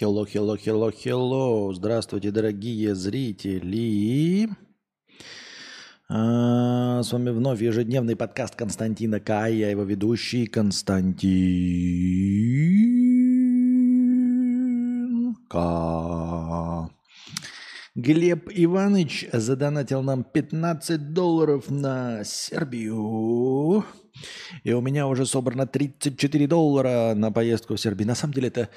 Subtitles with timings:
[0.00, 1.72] Hello, hello, hello, hello.
[1.74, 4.48] Здравствуйте, дорогие зрители.
[6.08, 9.48] А, с вами вновь ежедневный подкаст Константина К.
[9.48, 11.26] Я его ведущий Константин
[15.50, 16.88] К.
[17.94, 23.84] Глеб Иванович задонатил нам 15 долларов на Сербию.
[24.64, 28.08] И у меня уже собрано 34 доллара на поездку в Сербию.
[28.08, 28.70] На самом деле это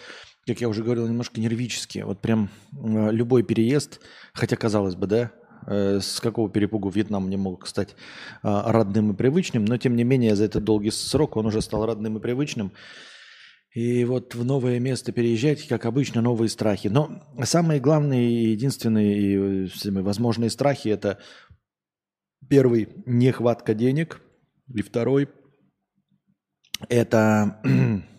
[0.45, 1.99] как я уже говорил, немножко нервически.
[1.99, 3.99] Вот прям э, любой переезд,
[4.33, 5.31] хотя казалось бы, да,
[5.65, 7.93] э, с какого перепугу Вьетнам не мог стать э,
[8.43, 12.17] родным и привычным, но тем не менее за этот долгий срок он уже стал родным
[12.17, 12.71] и привычным.
[13.73, 16.87] И вот в новое место переезжать, как обычно, новые страхи.
[16.87, 21.19] Но самые главные и единственные и возможные страхи– это
[22.47, 24.21] первый– нехватка денег,
[24.73, 25.27] и второй–
[26.89, 27.59] это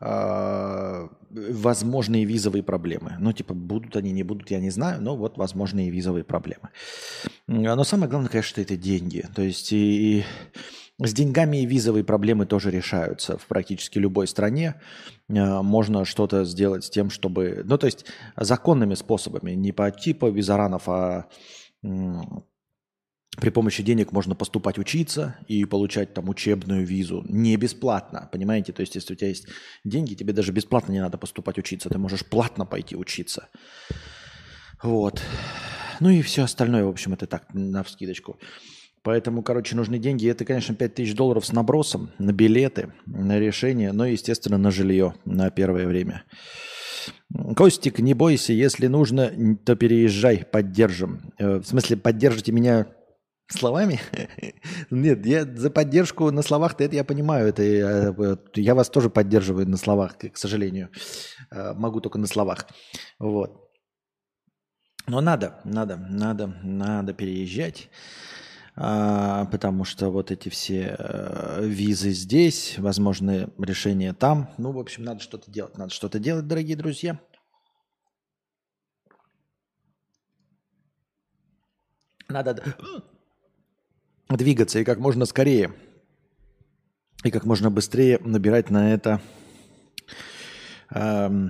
[0.00, 3.16] возможные визовые проблемы.
[3.18, 6.68] Ну, типа, будут они, не будут, я не знаю, но вот возможные визовые проблемы.
[7.46, 9.26] Но самое главное, конечно, это деньги.
[9.34, 10.24] То есть и, и
[11.00, 14.80] с деньгами и визовые проблемы тоже решаются в практически любой стране.
[15.28, 17.62] А, можно что-то сделать с тем, чтобы...
[17.64, 21.26] Ну, то есть законными способами, не по типу визаранов, а
[23.40, 28.72] при помощи денег можно поступать учиться и получать там учебную визу не бесплатно, понимаете?
[28.72, 29.46] То есть, если у тебя есть
[29.84, 33.48] деньги, тебе даже бесплатно не надо поступать учиться, ты можешь платно пойти учиться.
[34.82, 35.22] Вот.
[36.00, 38.38] Ну и все остальное, в общем, это так, на вскидочку.
[39.02, 40.28] Поэтому, короче, нужны деньги.
[40.28, 45.50] Это, конечно, 5000 долларов с набросом на билеты, на решение, но, естественно, на жилье на
[45.50, 46.24] первое время.
[47.56, 51.32] Костик, не бойся, если нужно, то переезжай, поддержим.
[51.38, 52.86] Э, в смысле, поддержите меня
[53.48, 53.98] Словами?
[54.90, 57.48] Нет, я за поддержку на словах-то это я понимаю.
[57.48, 58.14] Это я,
[58.54, 60.90] я вас тоже поддерживаю на словах, к сожалению.
[61.50, 62.66] Э, могу только на словах.
[63.18, 63.68] Вот.
[65.06, 67.88] Но надо, надо, надо, надо переезжать,
[68.76, 74.50] а, потому что вот эти все э, визы здесь, возможные решения там.
[74.58, 75.78] Ну, в общем, надо что-то делать.
[75.78, 77.18] Надо что-то делать, дорогие друзья.
[82.28, 82.62] Надо
[84.28, 85.72] двигаться и как можно скорее
[87.24, 89.20] и как можно быстрее набирать на это
[90.90, 91.48] э,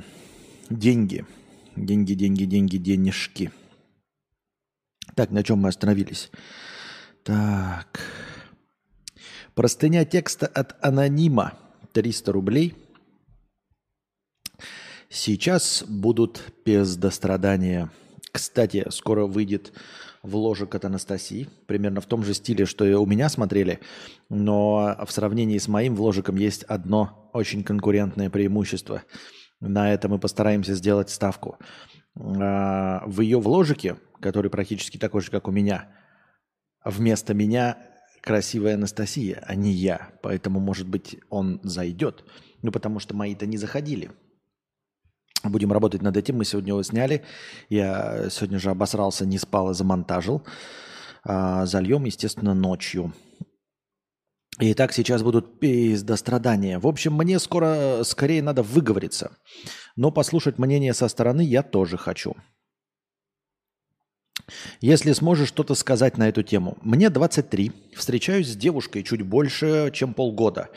[0.71, 1.27] деньги.
[1.77, 3.53] Деньги, деньги, деньги, денежки.
[5.15, 6.31] Так, на чем мы остановились?
[7.23, 8.01] Так.
[9.55, 11.59] Простыня текста от анонима
[11.93, 12.75] 300 рублей.
[15.11, 17.91] Сейчас будут пиздострадания.
[18.33, 19.73] Кстати, скоро выйдет
[20.29, 23.81] вложек от Анастасии, примерно в том же стиле, что и у меня смотрели,
[24.29, 29.03] но в сравнении с моим вложиком есть одно очень конкурентное преимущество.
[29.61, 31.59] На это мы постараемся сделать ставку.
[32.17, 35.89] А, в ее вложике, который практически такой же, как у меня,
[36.85, 37.79] вместо меня
[38.21, 40.11] красивая Анастасия, а не я.
[40.23, 42.25] Поэтому, может быть, он зайдет.
[42.63, 44.11] Ну, потому что мои-то не заходили.
[45.45, 46.37] Будем работать над этим.
[46.37, 47.23] Мы сегодня его сняли.
[47.69, 50.43] Я сегодня же обосрался, не спал и замонтажил.
[51.25, 53.13] А, зальем, естественно, ночью.
[54.59, 56.81] И так сейчас будут пиздострадания.
[56.81, 59.37] В общем, мне скоро, скорее надо выговориться.
[59.95, 62.35] Но послушать мнение со стороны я тоже хочу.
[64.81, 66.79] Если сможешь что-то сказать на эту тему.
[66.83, 67.93] Мне 23.
[67.95, 70.71] Встречаюсь с девушкой чуть больше, чем полгода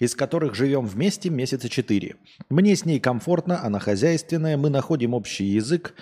[0.00, 2.16] из которых живем вместе месяца четыре.
[2.48, 5.94] Мне с ней комфортно, она хозяйственная, мы находим общий язык,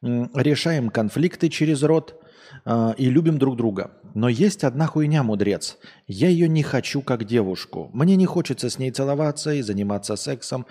[0.00, 2.22] решаем конфликты через род
[2.64, 3.90] э, и любим друг друга.
[4.14, 5.78] Но есть одна хуйня, мудрец.
[6.06, 7.90] Я ее не хочу как девушку.
[7.92, 10.66] Мне не хочется с ней целоваться и заниматься сексом.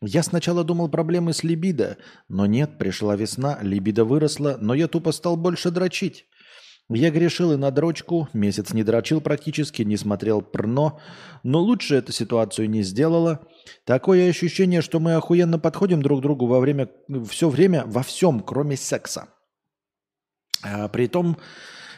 [0.00, 1.96] Я сначала думал проблемы с либидо,
[2.28, 6.26] но нет, пришла весна, либидо выросла, но я тупо стал больше дрочить.
[6.94, 11.00] Я грешил и на дрочку, месяц не дрочил практически, не смотрел прно,
[11.42, 13.46] но лучше эту ситуацию не сделала.
[13.84, 16.88] Такое ощущение, что мы охуенно подходим друг к другу во время,
[17.28, 19.28] все время во всем, кроме секса.
[20.62, 21.36] А при том,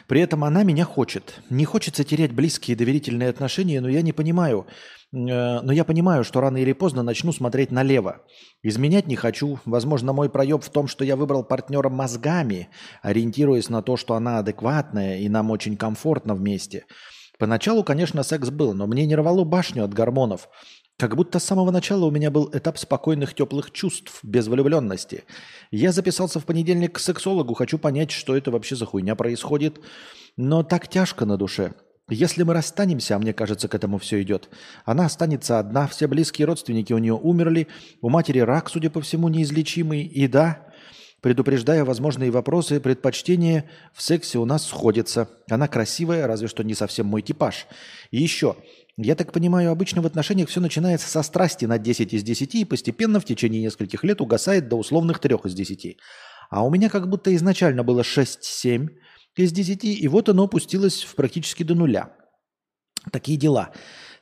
[0.07, 1.39] при этом она меня хочет.
[1.49, 4.67] Не хочется терять близкие доверительные отношения, но я не понимаю,
[5.15, 8.21] но я понимаю, что рано или поздно начну смотреть налево.
[8.61, 9.59] Изменять не хочу.
[9.65, 12.69] Возможно, мой проеб в том, что я выбрал партнера мозгами,
[13.01, 16.85] ориентируясь на то, что она адекватная и нам очень комфортно вместе.
[17.39, 20.49] Поначалу, конечно, секс был, но мне не рвало башню от гормонов.
[20.97, 25.25] Как будто с самого начала у меня был этап спокойных теплых чувств, без влюбленности.
[25.69, 29.81] Я записался в понедельник к сексологу, хочу понять, что это вообще за хуйня происходит.
[30.37, 31.73] Но так тяжко на душе.
[32.07, 34.49] Если мы расстанемся, а мне кажется, к этому все идет,
[34.85, 37.67] она останется одна, все близкие родственники у нее умерли,
[38.01, 40.67] у матери рак, судя по всему, неизлечимый, и да,
[41.21, 45.29] предупреждая возможные вопросы, предпочтения в сексе у нас сходятся.
[45.49, 47.65] Она красивая, разве что не совсем мой типаж.
[48.11, 48.55] И еще,
[48.97, 52.65] я так понимаю, обычно в отношениях все начинается со страсти на 10 из 10 и
[52.65, 55.97] постепенно в течение нескольких лет угасает до условных 3 из 10.
[56.51, 58.89] А у меня как будто изначально было 6-7
[59.35, 62.15] из 10, и вот оно опустилось в практически до нуля.
[63.11, 63.71] Такие дела.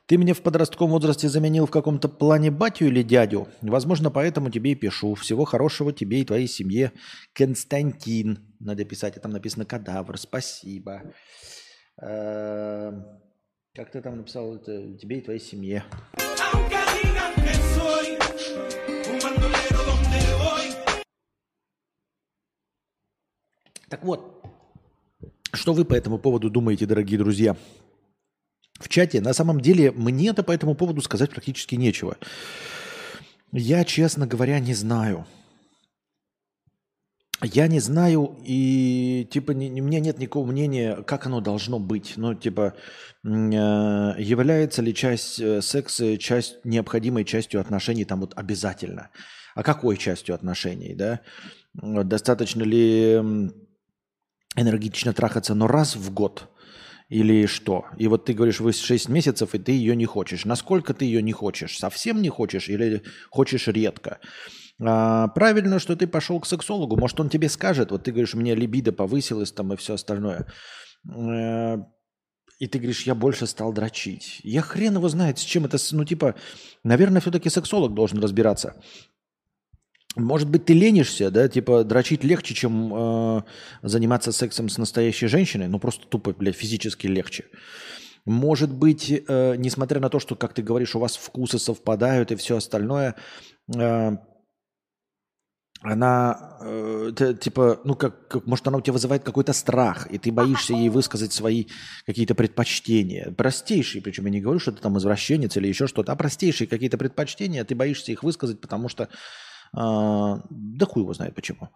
[0.06, 3.48] Ты меня в подростковом возрасте заменил в каком-то плане батю или дядю?
[3.62, 5.16] Возможно, поэтому тебе и пишу.
[5.16, 6.92] Всего хорошего тебе и твоей семье.
[7.34, 8.54] Константин.
[8.60, 10.18] Надо писать, а там написано кадавр.
[10.18, 11.04] Спасибо.
[12.02, 13.06] Эм,
[13.74, 14.98] как ты там написал это?
[14.98, 15.86] Тебе и твоей семье.
[23.90, 24.44] Так вот,
[25.54, 27.56] что вы по этому поводу думаете, дорогие друзья?
[28.80, 32.18] В чате на самом деле мне-то по этому поводу сказать практически нечего.
[33.52, 35.26] Я, честно говоря, не знаю.
[37.42, 42.14] Я не знаю, и типа не, у меня нет никакого мнения, как оно должно быть.
[42.16, 42.74] Ну, типа,
[43.24, 49.10] э, является ли часть э, секса часть, необходимой частью отношений там вот обязательно?
[49.56, 51.20] А какой частью отношений, да?
[51.74, 53.52] Достаточно ли
[54.56, 56.50] энергично трахаться, но раз в год
[57.10, 57.86] или что?
[57.98, 60.46] И вот ты говоришь, вы 6 месяцев, и ты ее не хочешь.
[60.46, 61.78] Насколько ты ее не хочешь?
[61.78, 64.20] Совсем не хочешь или хочешь редко?
[64.82, 66.98] А, правильно, что ты пошел к сексологу.
[66.98, 70.48] Может, он тебе скажет, вот ты говоришь, у меня либидо повысилось там и все остальное.
[71.08, 71.78] Э,
[72.60, 74.40] и ты говоришь, я больше стал дрочить.
[74.44, 75.78] Я хрен его знает, с чем это...
[75.92, 76.36] Ну, типа,
[76.84, 78.82] наверное, все-таки сексолог должен разбираться.
[80.16, 83.42] Может быть, ты ленишься, да, типа дрочить легче, чем э,
[83.82, 87.46] заниматься сексом с настоящей женщиной, ну просто тупо, блядь, физически легче.
[88.26, 92.36] Может быть, э, несмотря на то, что, как ты говоришь, у вас вкусы совпадают и
[92.36, 93.16] все остальное,
[93.76, 94.12] э,
[95.82, 100.32] она, э, типа, ну как, как, может, она у тебя вызывает какой-то страх, и ты
[100.32, 101.66] боишься ей высказать свои
[102.06, 103.32] какие-то предпочтения.
[103.32, 106.98] Простейшие, причем я не говорю, что ты там извращенец или еще что-то, а простейшие какие-то
[106.98, 109.08] предпочтения, ты боишься их высказать, потому что а,
[109.74, 111.70] да хуй его знает почему.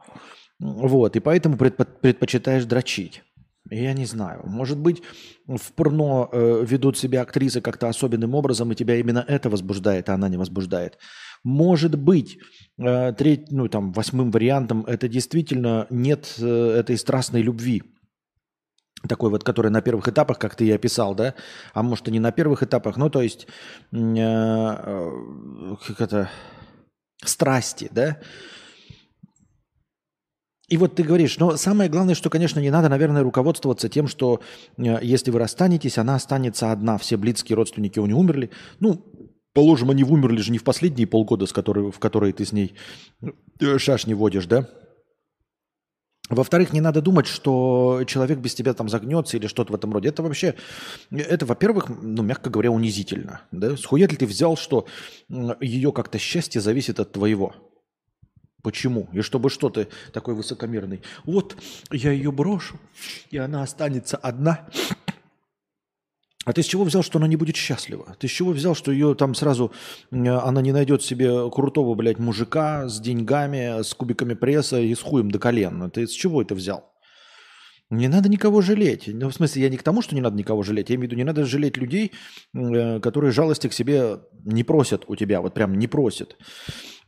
[0.60, 3.24] Вот, и поэтому предпочитаешь дрочить.
[3.70, 4.42] Я не знаю.
[4.46, 5.04] Может быть,
[5.46, 10.14] в порно э, ведут себя актрисы как-то особенным образом, и тебя именно это возбуждает, а
[10.14, 10.98] она не возбуждает.
[11.44, 12.38] Может быть,
[12.78, 17.84] э, треть, ну, там, восьмым вариантом это действительно нет э, этой страстной любви.
[19.08, 21.36] Такой вот, который на первых этапах, как ты и описал, да?
[21.74, 22.98] А может, и не на первых этапах.
[22.98, 23.48] Ну, то есть,
[23.92, 26.30] э, э, как это
[27.24, 28.18] страсти, да.
[30.70, 34.42] И вот ты говоришь, но самое главное, что, конечно, не надо, наверное, руководствоваться тем, что
[34.78, 38.52] э, если вы расстанетесь, она останется одна, все близкие родственники у нее умерли.
[38.82, 39.02] Ну,
[39.54, 42.74] положим, они умерли же не в последние полгода, с которой, в которые ты с ней
[43.62, 44.70] э, шашни водишь, да?
[46.30, 50.10] Во-вторых, не надо думать, что человек без тебя там загнется или что-то в этом роде.
[50.10, 50.56] Это вообще,
[51.10, 53.42] это, во-первых, ну, мягко говоря, унизительно.
[53.52, 53.78] Да?
[53.78, 54.88] Схуя ли ты взял, что
[55.62, 57.56] ее как-то счастье зависит от твоего?
[58.62, 59.08] Почему?
[59.14, 61.02] И чтобы что ты такой высокомерный?
[61.24, 61.56] Вот
[61.92, 62.78] я ее брошу,
[63.30, 64.68] и она останется одна.
[66.48, 68.16] А ты с чего взял, что она не будет счастлива?
[68.20, 69.74] Ты с чего взял, что ее там сразу,
[70.12, 75.30] она не найдет себе крутого, блядь, мужика с деньгами, с кубиками пресса и с хуем
[75.30, 75.92] до колен?
[75.92, 76.90] Ты с чего это взял?
[77.90, 79.10] Не надо никого жалеть.
[79.14, 80.90] Ну, в смысле, я не к тому, что не надо никого жалеть.
[80.90, 82.14] Я имею в виду, не надо жалеть людей,
[82.54, 86.38] э, которые жалости к себе не просят у тебя, вот прям не просят.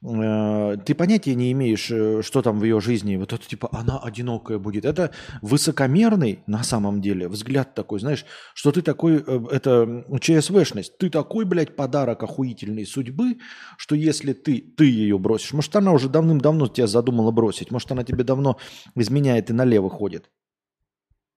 [0.02, 4.00] Э, ты понятия не имеешь, э, что там в ее жизни, вот это типа она
[4.00, 4.86] одинокая будет.
[4.86, 11.10] Это высокомерный на самом деле взгляд такой, знаешь, что ты такой, э, это ЧСВшность, ты
[11.10, 13.40] такой, блядь, подарок охуительной судьбы,
[13.78, 18.04] что если ты, ты ее бросишь, может она уже давным-давно тебя задумала бросить, может она
[18.04, 18.58] тебе давно
[18.96, 20.30] изменяет и налево ходит.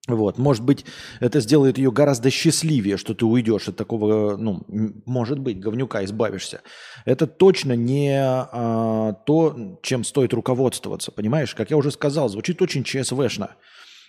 [0.07, 0.85] Вот, может быть,
[1.21, 4.65] это сделает ее гораздо счастливее, что ты уйдешь от такого, ну,
[5.05, 6.61] может быть, говнюка избавишься.
[7.05, 11.55] Это точно не а, то, чем стоит руководствоваться, понимаешь?
[11.55, 13.55] Как я уже сказал, звучит очень ЧСВшно,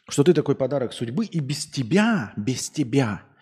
[0.09, 3.23] что ты такой подарок судьбы, и без тебя, без тебя–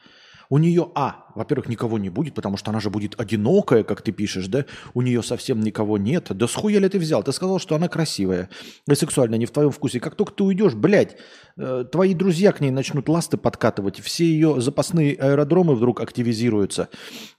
[0.53, 4.13] у нее, а, во-первых, никого не будет, потому что она же будет одинокая, как ты
[4.13, 4.67] пишешь, да?
[4.93, 6.27] У нее совсем никого нет.
[6.29, 7.23] Да с хуя ли ты взял?
[7.23, 8.51] Ты сказал, что она красивая
[8.87, 9.99] и сексуальная, не в твоем вкусе.
[9.99, 11.17] Как только ты уйдешь, блядь,
[11.57, 16.91] э, твои друзья к ней начнут ласты подкатывать, все ее запасные аэродромы вдруг активизируются,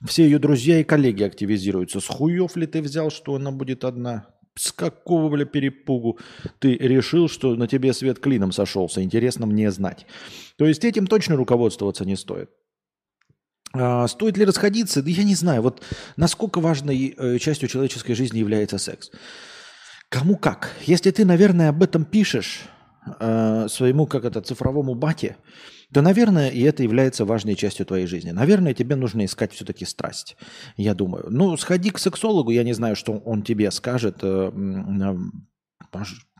[0.04, 2.00] все ее друзья и коллеги активизируются.
[2.00, 4.26] С хуев ли ты взял, что она будет одна?
[4.56, 6.18] С какого, бля, перепугу
[6.58, 9.04] ты решил, что на тебе свет клином сошелся?
[9.04, 10.04] Интересно мне знать.
[10.56, 12.50] То есть этим точно руководствоваться не стоит.
[13.74, 15.02] А, стоит ли расходиться?
[15.02, 15.62] Да я не знаю.
[15.62, 15.82] Вот
[16.16, 19.10] насколько важной э, частью человеческой жизни является секс.
[20.08, 20.70] Кому как.
[20.82, 22.62] Если ты, наверное, об этом пишешь
[23.18, 25.36] э, своему, как это, цифровому бате,
[25.92, 28.30] то, наверное, и это является важной частью твоей жизни.
[28.30, 30.36] Наверное, тебе нужно искать все-таки страсть,
[30.76, 31.26] я думаю.
[31.30, 34.18] Ну, сходи к сексологу, я не знаю, что он тебе скажет.
[34.22, 34.50] Э,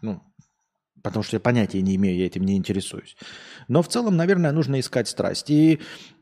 [0.03, 0.23] ну,
[1.05, 3.15] потому что я понятия не имею, я этим не интересуюсь.
[3.69, 5.51] Но в целом, наверное, нужно искать страсть.
[5.51, 5.79] И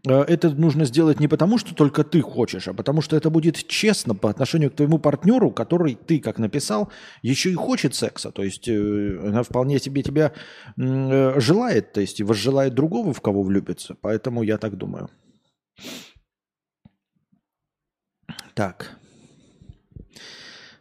[0.07, 3.69] э, это нужно сделать не потому, что только ты хочешь, а потому что это будет
[3.69, 6.91] честно по отношению к твоему партнеру, который ты, как написал,
[7.23, 8.33] еще и хочет секса.
[8.33, 10.33] То есть э, она вполне себе тебя
[10.77, 13.97] э, желает, то есть возжелает другого, в кого влюбится.
[14.03, 15.09] Поэтому я так думаю.
[18.55, 18.99] Так.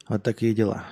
[0.09, 0.85] Вот такие дела.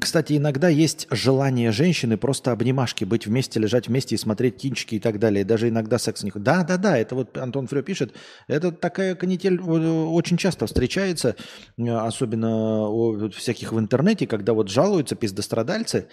[0.00, 5.00] Кстати, иногда есть желание женщины просто обнимашки, быть вместе, лежать вместе и смотреть кинчики и
[5.00, 5.46] так далее.
[5.46, 6.30] Даже иногда секс не...
[6.34, 8.12] Да, да, да, это вот Антон Фрё пишет.
[8.48, 11.36] Это такая канитель очень часто встречается,
[11.78, 16.06] особенно у всяких в интернете, когда вот жалуются пиздострадальцы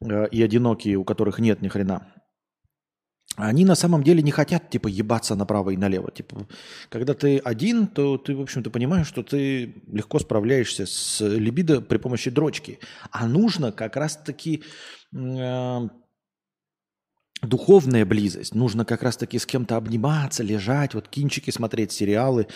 [0.00, 2.06] э, и одинокие, у которых нет ни хрена
[3.36, 6.10] они на самом деле не хотят, типа, ебаться направо и налево.
[6.10, 6.46] Типа,
[6.88, 11.98] когда ты один, то ты, в общем-то, понимаешь, что ты легко справляешься с либидо при
[11.98, 12.78] помощи дрочки.
[13.10, 14.62] А нужно как раз-таки
[15.14, 15.80] э,
[17.42, 18.54] духовная близость.
[18.54, 22.46] Нужно как раз-таки с кем-то обниматься, лежать, вот кинчики смотреть, сериалы,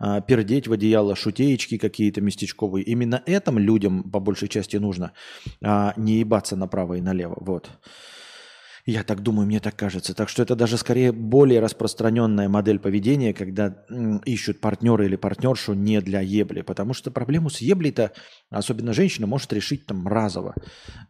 [0.00, 2.84] э, пердеть в одеяло, шутеечки какие-то местечковые.
[2.84, 5.12] Именно этим людям, по большей части, нужно,
[5.62, 7.38] э, не ебаться направо и налево.
[7.40, 7.70] Вот.
[8.86, 10.14] Я так думаю, мне так кажется.
[10.14, 13.82] Так что это даже скорее более распространенная модель поведения, когда
[14.26, 16.60] ищут партнера или партнершу не для ебли.
[16.60, 18.12] Потому что проблему с еблей-то,
[18.50, 20.54] особенно женщина, может решить там разово.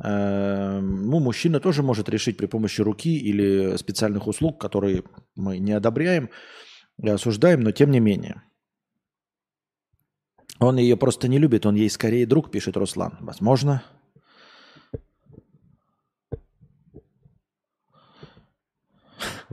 [0.04, 5.02] Эм, ну, мужчина тоже может решить при помощи руки или специальных услуг, которые
[5.34, 6.30] мы не одобряем
[7.02, 8.42] и осуждаем, но тем не менее.
[10.60, 13.18] Он ее просто не любит, он ей скорее друг, пишет Руслан.
[13.20, 13.82] Возможно,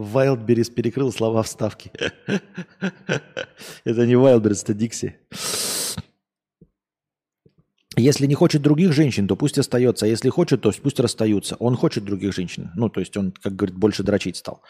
[0.01, 1.91] Вайлдберрис перекрыл слова вставки.
[3.83, 5.15] Это не Вайлдберрис, это Дикси.
[7.97, 10.05] Если не хочет других женщин, то пусть остается.
[10.05, 11.57] А если хочет, то пусть расстаются.
[11.57, 12.71] Он хочет других женщин.
[12.75, 14.63] Ну, то есть он, как говорит, больше дрочить стал.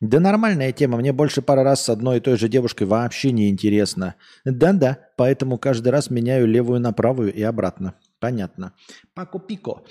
[0.00, 0.98] Да нормальная тема.
[0.98, 4.16] Мне больше пары раз с одной и той же девушкой вообще не интересно.
[4.44, 7.94] Да-да, поэтому каждый раз меняю левую на правую и обратно.
[8.18, 8.72] Понятно.
[9.14, 9.84] Пако Пико.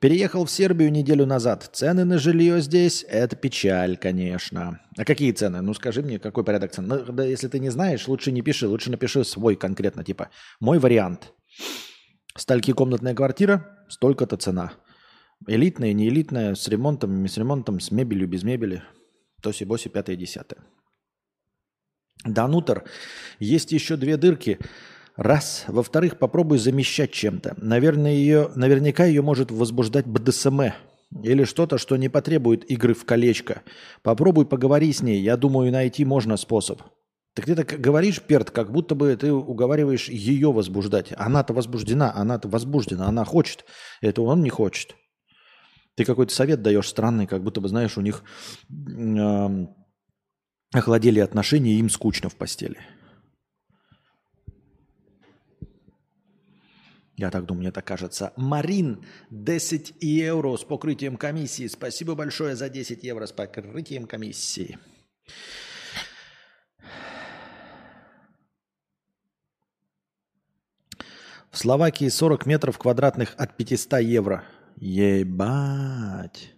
[0.00, 1.70] Переехал в Сербию неделю назад.
[1.72, 4.80] Цены на жилье здесь– это печаль, конечно.
[4.96, 5.60] А какие цены?
[5.60, 6.86] Ну, скажи мне, какой порядок цен?
[6.86, 8.68] Ну, да, если ты не знаешь, лучше не пиши.
[8.68, 11.32] Лучше напиши свой конкретно, типа «мой вариант».
[12.36, 14.72] Стальки комнатная квартира– столько-то цена.
[15.48, 18.84] Элитная, не элитная, с ремонтом, не с ремонтом, с мебелью, без мебели.
[19.42, 20.60] Тоси-боси, пятое, десятое.
[22.24, 22.84] Данутер.
[23.40, 24.60] Есть еще две дырки–
[25.18, 25.64] Раз.
[25.66, 27.54] Во-вторых, попробуй замещать чем-то.
[27.56, 30.60] Наверное, ее, наверняка ее может возбуждать БДСМ
[31.24, 33.62] или что-то, что не потребует игры в колечко.
[34.02, 35.20] Попробуй поговори с ней.
[35.20, 36.82] Я думаю, найти можно способ.
[37.34, 41.12] Так ты так говоришь, Перт, как будто бы ты уговариваешь ее возбуждать.
[41.16, 43.64] Она-то возбуждена, она-то возбуждена, она хочет.
[44.00, 44.94] Это он не хочет.
[45.96, 48.22] Ты какой-то совет даешь странный, как будто бы, знаешь, у них
[48.70, 49.66] э,
[50.72, 52.78] охладели отношения, и им скучно в постели.
[57.18, 58.32] Я так думаю, мне так кажется.
[58.36, 61.66] Марин, 10 евро с покрытием комиссии.
[61.66, 64.78] Спасибо большое за 10 евро с покрытием комиссии.
[71.50, 74.44] В Словакии 40 метров квадратных от 500 евро.
[74.76, 76.54] Ебать.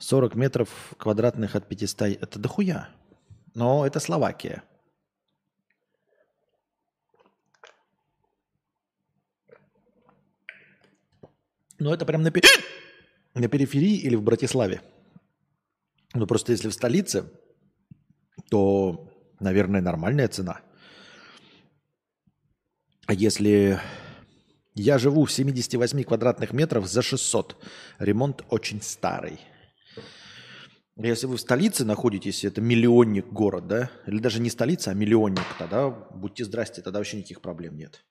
[0.00, 2.02] 40 метров квадратных от 500.
[2.20, 2.90] Это дохуя.
[3.54, 4.64] Но это Словакия.
[11.78, 12.42] Но это прям на, пер...
[13.34, 14.82] на периферии или в Братиславе.
[16.14, 17.30] Ну, просто если в столице,
[18.50, 20.60] то, наверное, нормальная цена.
[23.06, 23.80] А если
[24.74, 27.56] я живу в 78 квадратных метров за 600,
[27.98, 29.40] ремонт очень старый.
[30.96, 35.44] Если вы в столице находитесь, это миллионник город, да, или даже не столица, а миллионник,
[35.58, 38.04] тогда будьте здрасте, тогда вообще никаких проблем нет.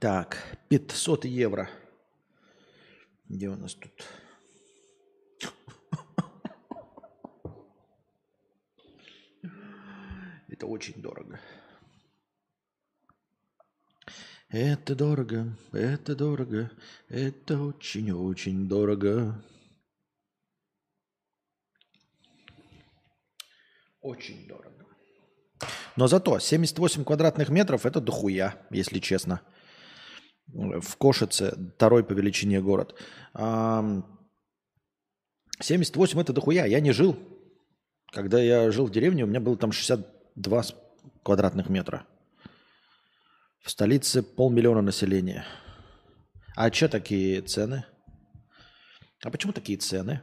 [0.00, 0.36] Так,
[0.68, 1.68] 500 евро.
[3.28, 3.92] Где у нас тут?
[10.48, 11.38] Это очень дорого.
[14.48, 16.70] Это дорого, это дорого,
[17.08, 19.42] это очень-очень дорого.
[24.00, 24.86] Очень дорого.
[25.96, 29.40] Но зато 78 квадратных метров это дохуя, если честно.
[30.46, 32.94] В Кошице, второй по величине город.
[35.60, 36.66] 78 это дохуя.
[36.66, 37.16] Я не жил.
[38.12, 40.62] Когда я жил в деревне, у меня было там 62
[41.22, 42.06] квадратных метра.
[43.62, 45.44] В столице полмиллиона населения.
[46.54, 47.84] А что такие цены?
[49.24, 50.20] А почему такие цены?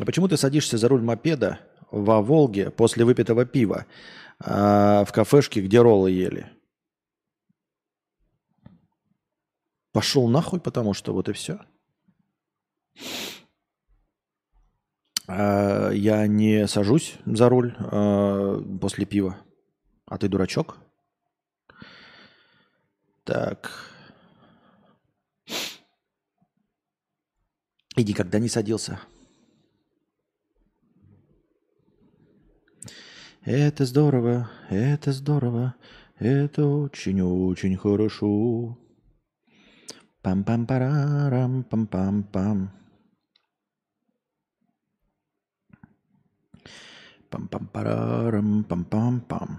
[0.00, 3.86] А почему ты садишься за руль мопеда во Волге после выпитого пива
[4.40, 6.50] а, в кафешке, где роллы ели?
[9.92, 11.60] Пошел нахуй, потому что вот и все.
[15.28, 19.36] А, я не сажусь за руль а, после пива.
[20.06, 20.78] А ты дурачок?
[23.24, 23.70] Так.
[27.96, 28.98] И никогда не садился.
[33.44, 35.74] Это здорово, это здорово,
[36.18, 38.78] это очень-очень хорошо.
[40.22, 42.68] Пам-пам-парарам, пам-пам-пам.
[47.30, 49.50] Пам-пам-парарам, пам-пам-пам.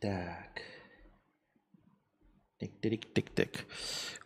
[0.00, 0.62] Так.
[2.58, 3.66] Тик-тик-тик-тик.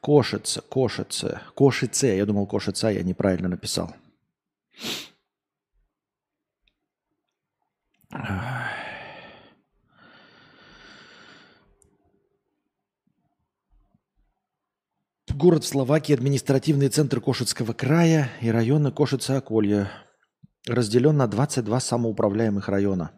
[0.01, 2.07] Кошица, кошица, кошице.
[2.07, 3.95] Я думал кошица, я неправильно написал.
[15.41, 19.91] Город в Словакии, административный центр Кошицкого края и района Кошице-Околье.
[20.67, 23.13] Разделен на 22 самоуправляемых района.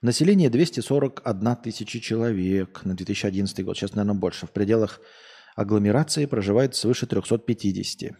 [0.00, 3.76] Население 241 тысяча человек на 2011 год.
[3.76, 4.46] Сейчас, наверное, больше.
[4.46, 5.00] В пределах
[5.56, 8.12] агломерации проживает свыше 350.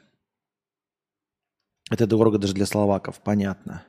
[1.91, 3.87] Это дорого даже для словаков, понятно.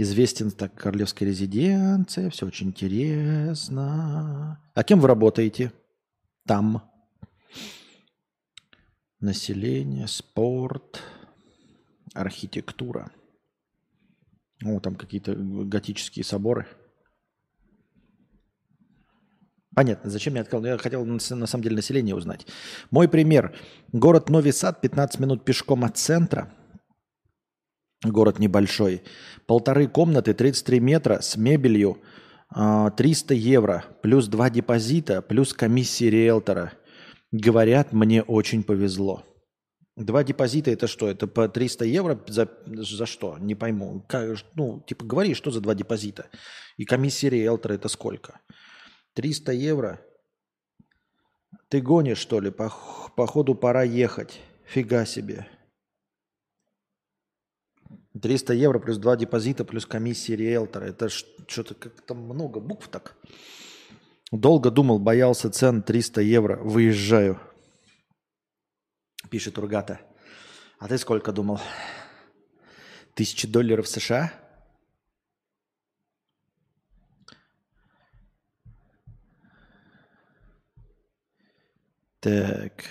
[0.00, 4.60] Известен так королевская резиденция, все очень интересно.
[4.74, 5.72] А кем вы работаете?
[6.46, 6.88] Там.
[9.20, 11.02] Население, спорт
[12.14, 13.10] архитектура.
[14.64, 16.66] О, там какие-то готические соборы.
[19.78, 20.64] Понятно, зачем я открыл?
[20.64, 22.48] Я хотел на самом деле население узнать.
[22.90, 23.54] Мой пример.
[23.92, 26.52] Город Нови Сад, 15 минут пешком от центра.
[28.02, 29.04] Город небольшой.
[29.46, 31.98] Полторы комнаты, 33 метра с мебелью,
[32.50, 36.72] 300 а, евро, плюс два депозита, плюс комиссии риэлтора.
[37.30, 39.22] Говорят, мне очень повезло.
[39.94, 41.08] Два депозита это что?
[41.08, 43.38] Это по 300 евро за, за что?
[43.38, 44.04] Не пойму.
[44.08, 46.26] Как, ну, типа говори, что за два депозита?
[46.78, 48.40] И комиссия риэлтора это сколько?
[49.18, 50.00] 300 евро?
[51.68, 52.52] Ты гонишь, что ли?
[52.52, 52.72] По,
[53.16, 54.40] походу пора ехать.
[54.64, 55.48] Фига себе.
[58.22, 60.84] 300 евро плюс два депозита плюс комиссия риэлтора.
[60.84, 63.16] Это что-то как-то много букв так.
[64.30, 66.56] Долго думал, боялся цен 300 евро.
[66.62, 67.40] Выезжаю.
[69.30, 70.00] Пишет Ургата.
[70.78, 71.58] А ты сколько думал?
[73.14, 74.32] Тысячи долларов США?
[82.20, 82.84] Так.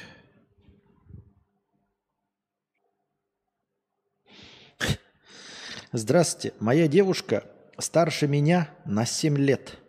[5.92, 6.56] Здравствуйте.
[6.62, 7.44] Моя девушка
[7.78, 9.80] старше меня на 7 лет.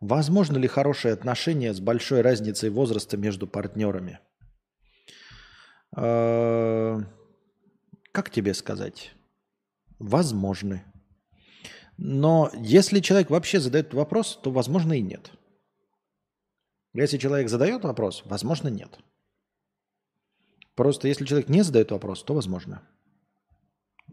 [0.00, 4.20] Возможно ли хорошие отношения с большой разницей возраста между партнерами?
[5.96, 7.00] Э,
[8.12, 9.12] как тебе сказать?
[9.98, 10.84] Возможны.
[11.98, 15.32] Но если человек вообще задает вопрос, то возможно и нет.
[16.94, 18.98] Если человек задает вопрос, возможно нет.
[20.74, 22.82] Просто если человек не задает вопрос, то возможно.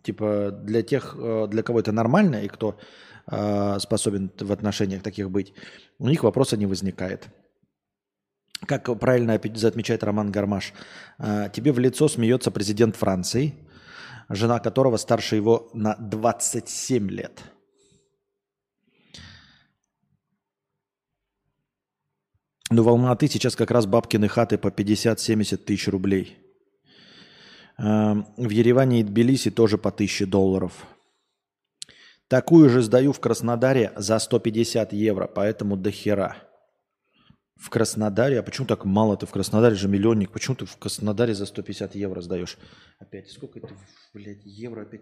[0.03, 2.79] Типа для тех, э, для кого это нормально и кто
[3.27, 5.53] э, способен в отношениях таких быть,
[5.99, 7.29] у них вопроса не возникает.
[8.65, 10.73] Как правильно отмечает Роман Гармаш,
[11.17, 13.55] а, тебе в лицо смеется президент Франции,
[14.29, 17.41] жена которого старше его на 27 лет.
[22.73, 26.37] Ну, в Алматы сейчас как раз бабкины хаты по 50-70 тысяч рублей.
[27.77, 30.87] А, в Ереване и Тбилиси тоже по 1000 долларов.
[32.29, 36.37] Такую же сдаю в Краснодаре за 150 евро, поэтому до хера
[37.57, 41.35] в Краснодаре, а почему так мало ты в Краснодаре же миллионник, почему ты в Краснодаре
[41.35, 42.57] за 150 евро сдаешь?
[42.99, 43.75] Опять, сколько это,
[44.13, 45.01] блядь, евро опять?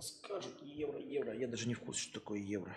[0.00, 2.74] Скажут евро, евро, я даже не в курсе, что такое евро.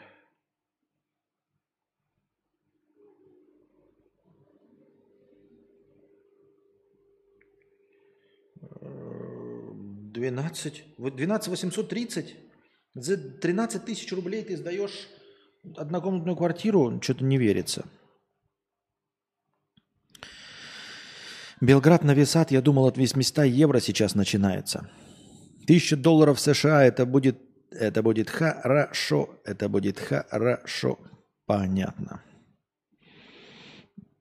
[10.12, 10.84] 12.
[10.98, 12.36] 12 830?
[12.96, 15.08] За 13 тысяч рублей ты сдаешь
[15.76, 17.00] однокомнатную квартиру?
[17.02, 17.86] Что-то не верится.
[21.62, 24.90] Белград на Висат, я думал, от 800 евро сейчас начинается.
[25.68, 27.38] Тысяча долларов США, это будет,
[27.72, 30.98] это будет хорошо, это будет хорошо.
[31.46, 32.24] Понятно.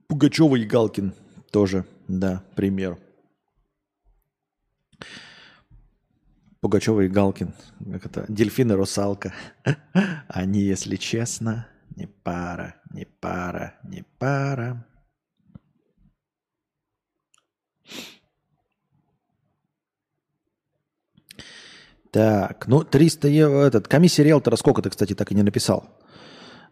[0.08, 1.14] Пугачева и Галкин
[1.52, 2.98] тоже, да, пример.
[6.60, 7.54] Пугачева и Галкин,
[7.92, 9.32] как это, дельфин и русалка.
[10.28, 14.84] Они, если честно, не пара, не пара, не пара.
[22.10, 25.84] Так, ну 300 евро, этот, комиссия риэлтора сколько ты, кстати, так и не написал.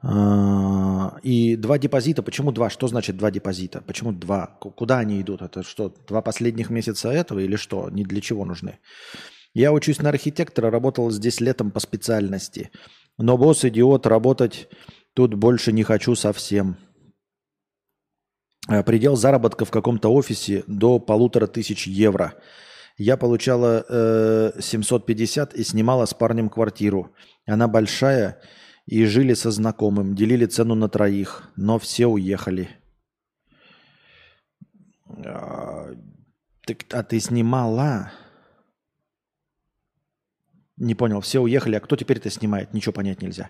[0.03, 2.23] А, и два депозита.
[2.23, 2.71] Почему два?
[2.71, 3.83] Что значит два депозита?
[3.83, 4.47] Почему два?
[4.47, 5.43] Куда они идут?
[5.43, 7.91] Это что, два последних месяца этого или что?
[7.91, 8.79] Не для чего нужны?
[9.57, 12.71] Я учусь на архитектора, работал здесь летом по специальности.
[13.17, 14.69] Но босс идиот, работать
[15.15, 16.77] тут больше не хочу совсем.
[18.69, 22.35] А, предел заработка в каком-то офисе до полутора тысяч евро.
[22.99, 27.15] Я получала э, 750 и снимала с парнем квартиру.
[27.47, 28.43] Она большая,
[28.85, 32.69] и жили со знакомым, делили цену на троих, но все уехали.
[35.09, 35.95] А,
[36.67, 38.13] так, а ты снимала?
[40.79, 42.75] Не понял, все уехали, а кто теперь это снимает?
[42.75, 43.49] Ничего понять нельзя.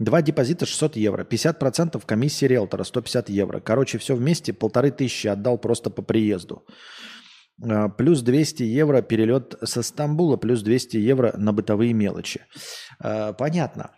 [0.00, 3.60] Два депозита 600 евро, 50% комиссии риэлтора 150 евро.
[3.60, 6.64] Короче, все вместе полторы тысячи отдал просто по приезду.
[7.62, 12.40] А, плюс 200 евро перелет со Стамбула, плюс 200 евро на бытовые мелочи.
[12.98, 13.92] А, понятно.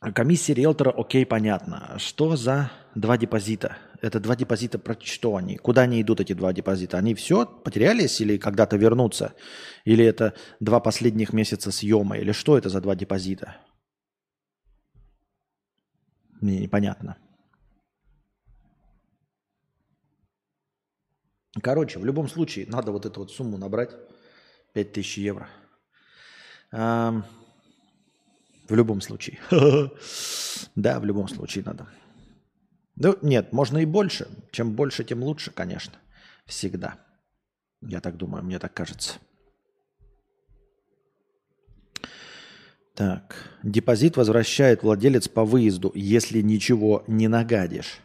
[0.00, 1.98] Комиссия риэлтора, окей, понятно.
[1.98, 3.76] Что за два депозита?
[4.00, 5.58] Это два депозита про что они?
[5.58, 6.96] Куда они идут, эти два депозита?
[6.96, 9.34] Они все потерялись или когда-то вернутся?
[9.84, 12.16] Или это два последних месяца съема?
[12.16, 13.58] Или что это за два депозита?
[16.40, 17.18] Мне непонятно.
[21.62, 23.90] Короче, в любом случае, надо вот эту вот сумму набрать.
[24.72, 25.48] 5000 евро.
[28.70, 29.38] В любом случае.
[30.76, 31.88] Да, в любом случае надо.
[32.96, 34.28] Ну, нет, можно и больше.
[34.52, 35.94] Чем больше, тем лучше, конечно.
[36.46, 36.98] Всегда.
[37.80, 39.14] Я так думаю, мне так кажется.
[42.94, 43.58] Так.
[43.62, 48.00] Депозит возвращает владелец по выезду, если ничего не нагадишь.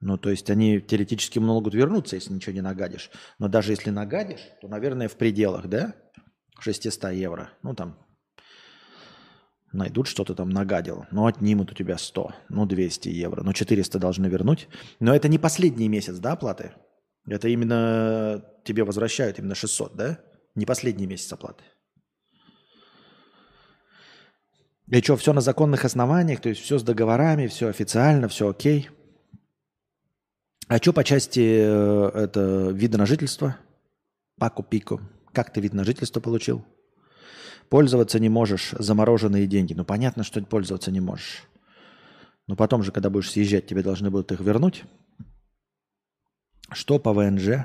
[0.00, 3.10] Ну, то есть они теоретически могут вернуться, если ничего не нагадишь.
[3.38, 5.94] Но даже если нагадишь, то, наверное, в пределах, да?
[6.60, 7.50] 600 евро.
[7.62, 7.98] Ну, там
[9.72, 13.98] найдут, что ты там нагадил, но отнимут у тебя 100, ну 200 евро, ну 400
[13.98, 14.68] должны вернуть.
[15.00, 16.72] Но это не последний месяц, да, оплаты?
[17.26, 20.18] Это именно тебе возвращают именно 600, да?
[20.54, 21.64] Не последний месяц оплаты.
[24.88, 28.90] И что, все на законных основаниях, то есть все с договорами, все официально, все окей.
[30.68, 33.56] А что по части э, это, вида на жительство?
[34.38, 35.00] Паку-пику.
[35.32, 36.64] Как ты вид на жительство получил?
[37.72, 39.72] Пользоваться не можешь, замороженные деньги.
[39.72, 41.44] Ну, понятно, что пользоваться не можешь.
[42.46, 44.84] Но потом же, когда будешь съезжать, тебе должны будут их вернуть.
[46.70, 47.64] Что по ВНЖ?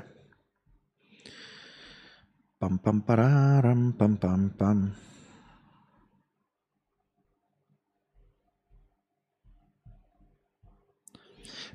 [2.58, 4.94] Пам-пам-парарам, пам-пам-пам.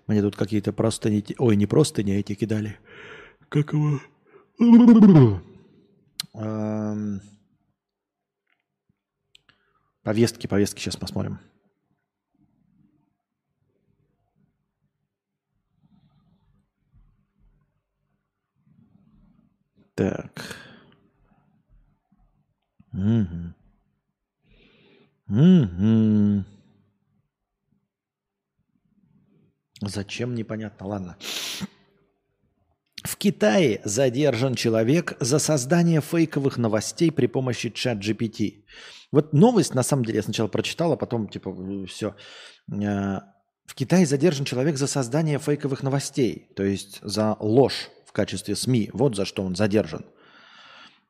[0.07, 1.23] Мне тут какие-то простыни...
[1.37, 2.79] Ой, не простыни, а эти кидали.
[3.49, 3.99] Как его?
[10.03, 11.39] Повестки, повестки сейчас посмотрим.
[19.95, 20.57] Так.
[22.91, 23.53] Угу.
[25.29, 26.43] Угу.
[29.81, 30.87] Зачем, непонятно.
[30.87, 31.17] Ладно.
[33.13, 38.63] В Китае задержан человек за создание фейковых новостей при помощи чат GPT.
[39.11, 42.15] Вот новость, на самом деле, я сначала прочитал, а потом, типа, все.
[42.71, 43.19] Э,
[43.67, 48.89] в Китае задержан человек за создание фейковых новостей, то есть за ложь в качестве СМИ.
[48.93, 50.03] Вот за что он задержан.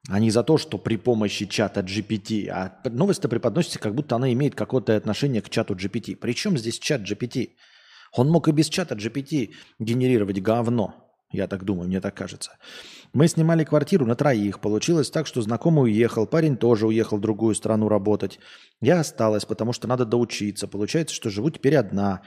[0.10, 2.50] А не за то, что при помощи чата GPT.
[2.50, 6.18] А новость-то преподносится, как будто она имеет какое-то отношение к чату GPT.
[6.18, 7.52] Причем здесь чат GPT?
[8.12, 11.03] Он мог и без чата GPT генерировать говно.
[11.34, 12.52] Я так думаю, мне так кажется.
[13.12, 14.60] Мы снимали квартиру на троих.
[14.60, 18.40] Получилось так, что знакомый уехал, парень тоже уехал в другую страну работать.
[18.82, 20.68] Я осталась, потому что надо доучиться.
[20.68, 22.22] Получается, что живу теперь одна.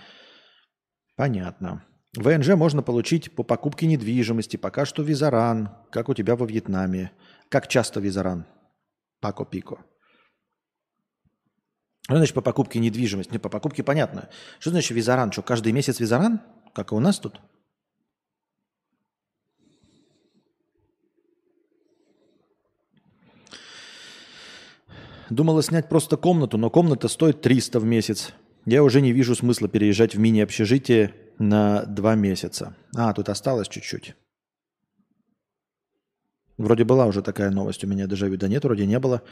[1.14, 1.84] Понятно.
[2.16, 4.56] ВНЖ можно получить по покупке недвижимости.
[4.56, 7.12] Пока что визаран, как у тебя во Вьетнаме.
[7.48, 8.44] Как часто визаран?
[9.20, 9.78] Пако-пико.
[12.02, 13.30] Что значит по покупке недвижимости?
[13.30, 14.30] Не, по покупке понятно.
[14.58, 15.30] Что значит визаран?
[15.30, 16.40] Что, каждый месяц визаран?
[16.74, 17.40] Как и у нас тут?
[25.30, 28.32] Думала снять просто комнату, но комната стоит 300 в месяц.
[28.64, 32.76] Я уже не вижу смысла переезжать в мини-общежитие на два месяца.
[32.94, 34.14] А, тут осталось чуть-чуть.
[36.56, 39.22] Вроде была уже такая новость у меня, даже вида нет, вроде не было.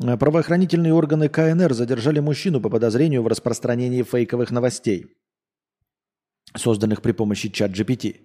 [0.00, 5.06] Э, правоохранительные органы КНР задержали мужчину по подозрению в распространении фейковых новостей,
[6.54, 8.20] созданных при помощи чат GPT.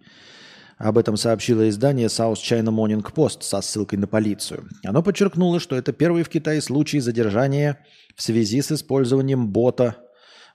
[0.77, 4.67] Об этом сообщило издание South China Morning Post со ссылкой на полицию.
[4.83, 9.97] Оно подчеркнуло, что это первый в Китае случай задержания в связи с использованием бота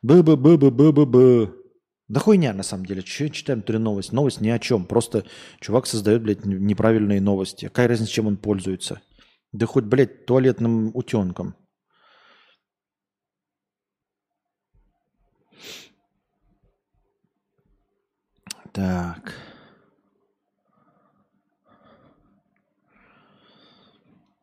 [0.03, 1.55] «бы-бы-бы-бы-бы-бы».
[2.09, 3.03] Да хуйня, на самом деле.
[3.03, 4.13] Че читаем эту новость?
[4.13, 4.87] Новость ни о чем.
[4.87, 5.25] Просто
[5.61, 7.67] чувак создает, блядь, неправильные новости.
[7.67, 9.03] Какая разница, чем он пользуется?
[9.53, 11.55] Да хоть, блядь, туалетным утенком.
[18.73, 19.35] Так.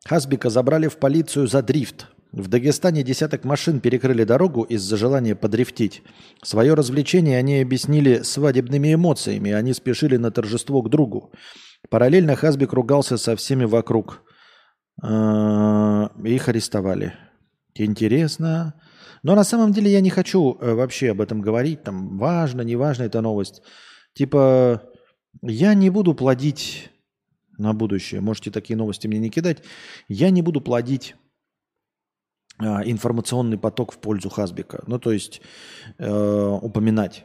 [0.06, 2.06] Хасбика забрали в полицию за дрифт.
[2.30, 6.02] В Дагестане десяток машин перекрыли дорогу из-за желания подрифтить.
[6.42, 11.32] Свое развлечение они объяснили свадебными эмоциями, они спешили на торжество к другу.
[11.90, 14.22] Параллельно Хасбик ругался со всеми вокруг.
[15.02, 17.14] А, их арестовали.
[17.74, 18.74] Интересно.
[19.24, 21.82] Но на самом деле я не хочу э, вообще об этом говорить.
[21.82, 23.62] Там важно, не важно эта новость.
[24.14, 24.82] Типа,
[25.42, 26.90] я не буду плодить
[27.58, 28.20] на будущее.
[28.20, 29.62] Можете такие новости мне не кидать.
[30.08, 31.14] Я не буду плодить
[32.58, 34.82] а, информационный поток в пользу Хасбика.
[34.86, 35.42] Ну, то есть
[35.98, 37.24] э, упоминать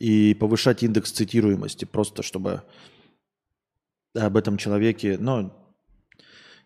[0.00, 2.62] и повышать индекс цитируемости, просто чтобы
[4.14, 5.52] об этом человеке, ну,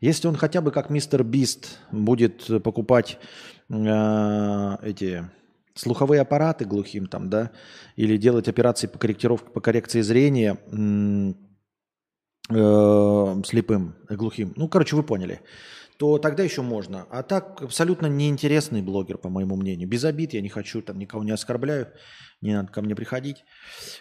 [0.00, 3.18] если он хотя бы как мистер Бист будет покупать
[3.68, 5.28] э, эти
[5.74, 7.50] слуховые аппараты глухим там, да,
[7.96, 10.58] или делать операции по корректировке, по коррекции зрения
[12.50, 15.40] э, слепым, глухим, ну, короче, вы поняли,
[15.98, 17.06] то тогда еще можно.
[17.10, 19.88] А так абсолютно неинтересный блогер, по моему мнению.
[19.88, 21.88] Без обид, я не хочу, там никого не оскорбляю,
[22.40, 23.44] не надо ко мне приходить.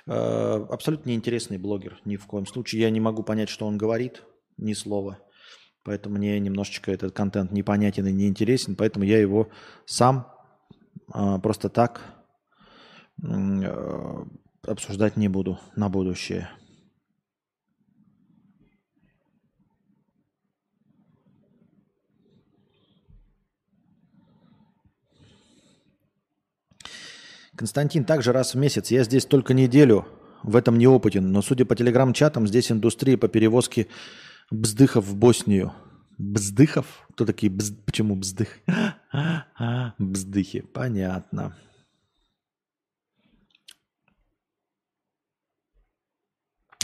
[0.08, 2.82] Э, абсолютно неинтересный блогер, ни в коем случае.
[2.82, 4.24] Я не могу понять, что он говорит,
[4.58, 5.20] ни слова.
[5.84, 9.50] Поэтому мне немножечко этот контент непонятен и неинтересен, поэтому я его
[9.86, 10.32] сам
[11.14, 12.02] э, просто так
[14.66, 16.50] обсуждать не буду на будущее.
[27.60, 28.90] Константин, также раз в месяц.
[28.90, 30.08] Я здесь только неделю,
[30.44, 33.88] в этом не опытен, но судя по телеграм-чатам, здесь индустрия по перевозке
[34.50, 35.74] бздыхов в Боснию.
[36.18, 36.86] Бздыхов?
[37.12, 37.72] Кто такие бз...
[37.86, 38.60] Почему бздых?
[40.00, 40.62] Бздыхи.
[40.62, 41.58] Понятно.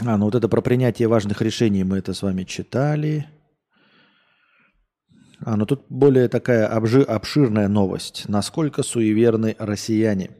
[0.04, 3.26] А, ну вот это про принятие важных решений мы это с вами читали.
[5.40, 8.28] А, ну тут более такая обжи- обширная новость.
[8.28, 10.32] Насколько суеверны россияне?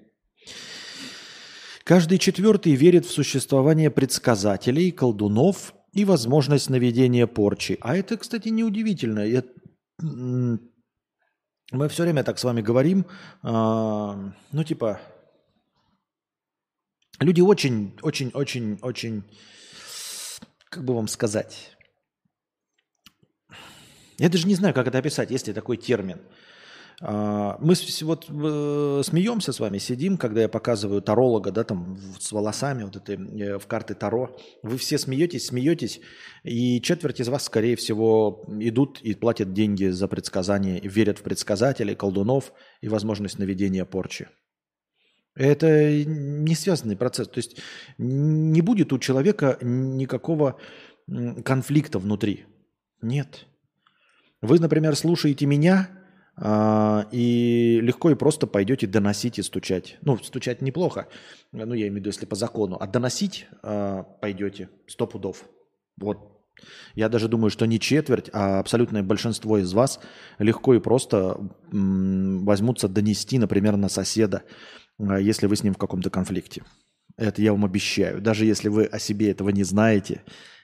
[1.84, 7.78] Каждый четвертый верит в существование предсказателей, колдунов и возможность наведения порчи.
[7.80, 9.20] А это, кстати, неудивительно.
[9.20, 9.44] Я...
[10.00, 13.06] Мы все время так с вами говорим,
[13.42, 15.00] а, ну типа,
[17.20, 19.22] люди очень, очень, очень, очень,
[20.68, 21.76] как бы вам сказать,
[24.18, 26.20] я даже не знаю, как это описать, есть ли такой термин–
[27.00, 32.84] мы вот э, смеемся с вами, сидим, когда я показываю таролога, да, там с волосами,
[32.84, 34.34] вот этой, э, в карты Таро.
[34.62, 36.00] Вы все смеетесь, смеетесь,
[36.42, 41.22] и четверть из вас, скорее всего, идут и платят деньги за предсказания, и верят в
[41.22, 44.28] предсказателей, колдунов и возможность наведения порчи.
[45.34, 47.28] Это не связанный процесс.
[47.28, 47.58] То есть
[47.98, 50.58] не будет у человека никакого
[51.44, 52.46] конфликта внутри.
[53.02, 53.46] Нет.
[54.40, 56.05] Вы, например, слушаете меня, а,
[56.38, 59.96] и легко и просто пойдете доносить и стучать.
[60.02, 61.08] Ну, стучать неплохо,
[61.52, 62.76] ну, я имею в виду, если по закону.
[62.78, 65.44] А доносить а, пойдете сто пудов.
[65.96, 66.32] Вот.
[66.94, 70.00] Я даже думаю, что не четверть, а абсолютное большинство из вас
[70.38, 71.38] легко и просто
[71.70, 74.42] возьмутся донести, например, на соседа,
[74.98, 76.62] а, если вы с ним в каком-то конфликте.
[77.16, 78.20] Это я вам обещаю.
[78.20, 80.22] Даже если вы о себе этого не знаете,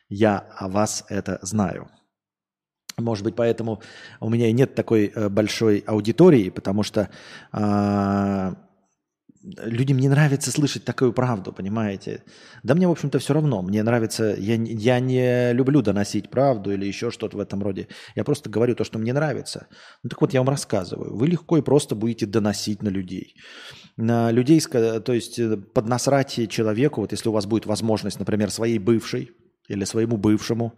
[0.08, 1.88] я о вас это знаю.
[2.98, 3.81] Может быть, поэтому
[4.20, 7.09] у меня и нет такой э, большой аудитории, потому что
[7.52, 8.55] э,
[9.42, 12.22] людям не нравится слышать такую правду, понимаете?
[12.62, 13.62] Да мне, в общем-то, все равно.
[13.62, 17.88] Мне нравится, я, я не люблю доносить правду или еще что-то в этом роде.
[18.14, 19.66] Я просто говорю то, что мне нравится.
[20.02, 21.16] Ну так вот, я вам рассказываю.
[21.16, 23.35] Вы легко и просто будете доносить на людей.
[23.96, 28.78] На людей, то есть э, поднасрать человеку, вот если у вас будет возможность, например, своей
[28.78, 29.31] бывшей
[29.68, 30.74] или своему бывшему,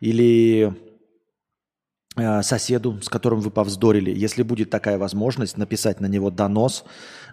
[0.00, 0.93] или Э,
[2.16, 6.84] соседу, с которым вы повздорили, если будет такая возможность, написать на него донос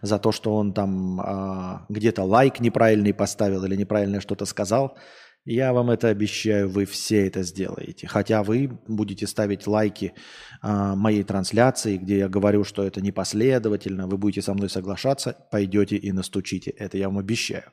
[0.02, 4.98] за то, что он там а, где-то лайк неправильный поставил или неправильно что-то сказал,
[5.46, 8.08] я вам это обещаю, вы все это сделаете.
[8.08, 10.14] Хотя вы будете ставить лайки
[10.62, 15.96] а, моей трансляции, где я говорю, что это непоследовательно, вы будете со мной соглашаться, пойдете
[15.96, 16.70] и настучите.
[16.72, 17.64] Это я вам обещаю.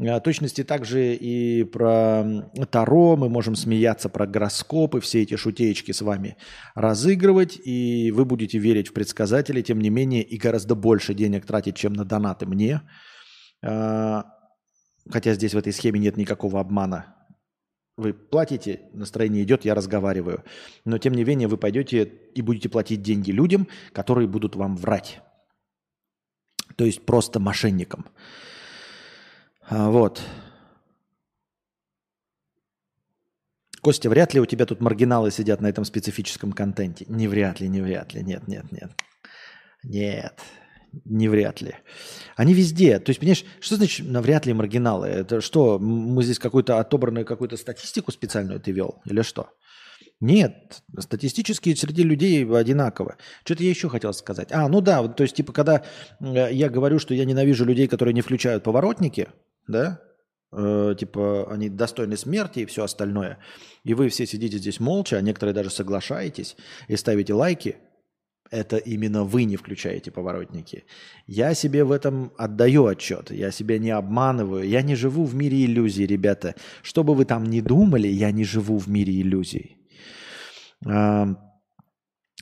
[0.00, 6.02] А, точности также и про Таро, мы можем смеяться про гороскопы, все эти шутеечки с
[6.02, 6.36] вами
[6.74, 11.76] разыгрывать, и вы будете верить в предсказателей, тем не менее, и гораздо больше денег тратить,
[11.76, 12.82] чем на донаты мне.
[13.62, 14.24] А,
[15.10, 17.14] Хотя здесь в этой схеме нет никакого обмана.
[17.96, 20.44] Вы платите, настроение идет, я разговариваю.
[20.84, 25.20] Но тем не менее вы пойдете и будете платить деньги людям, которые будут вам врать.
[26.76, 28.06] То есть просто мошенникам.
[29.68, 30.22] А, вот.
[33.80, 37.04] Костя, вряд ли у тебя тут маргиналы сидят на этом специфическом контенте.
[37.08, 38.22] Не вряд ли, не вряд ли.
[38.22, 38.92] Нет, нет, нет.
[39.82, 40.40] Нет.
[41.04, 41.74] Не вряд ли.
[42.36, 42.98] Они везде.
[42.98, 45.08] То есть, понимаешь, что значит навряд ли маргиналы?
[45.08, 49.00] Это что, мы здесь какую-то отобранную какую-то статистику специальную ты вел?
[49.04, 49.50] Или что?
[50.20, 53.16] Нет, статистически среди людей одинаково.
[53.44, 54.48] Что-то я еще хотел сказать.
[54.50, 55.84] А, ну да, то есть, типа, когда
[56.20, 59.28] я говорю, что я ненавижу людей, которые не включают поворотники,
[59.68, 60.00] да,
[60.52, 63.38] э, типа, они достойны смерти и все остальное,
[63.84, 66.56] и вы все сидите здесь молча, а некоторые даже соглашаетесь
[66.88, 67.76] и ставите лайки–
[68.50, 70.84] это именно вы не включаете поворотники.
[71.26, 73.30] Я себе в этом отдаю отчет.
[73.30, 74.68] Я себя не обманываю.
[74.68, 76.54] Я не живу в мире иллюзий, ребята.
[76.82, 79.76] Что бы вы там ни думали, я не живу в мире иллюзий.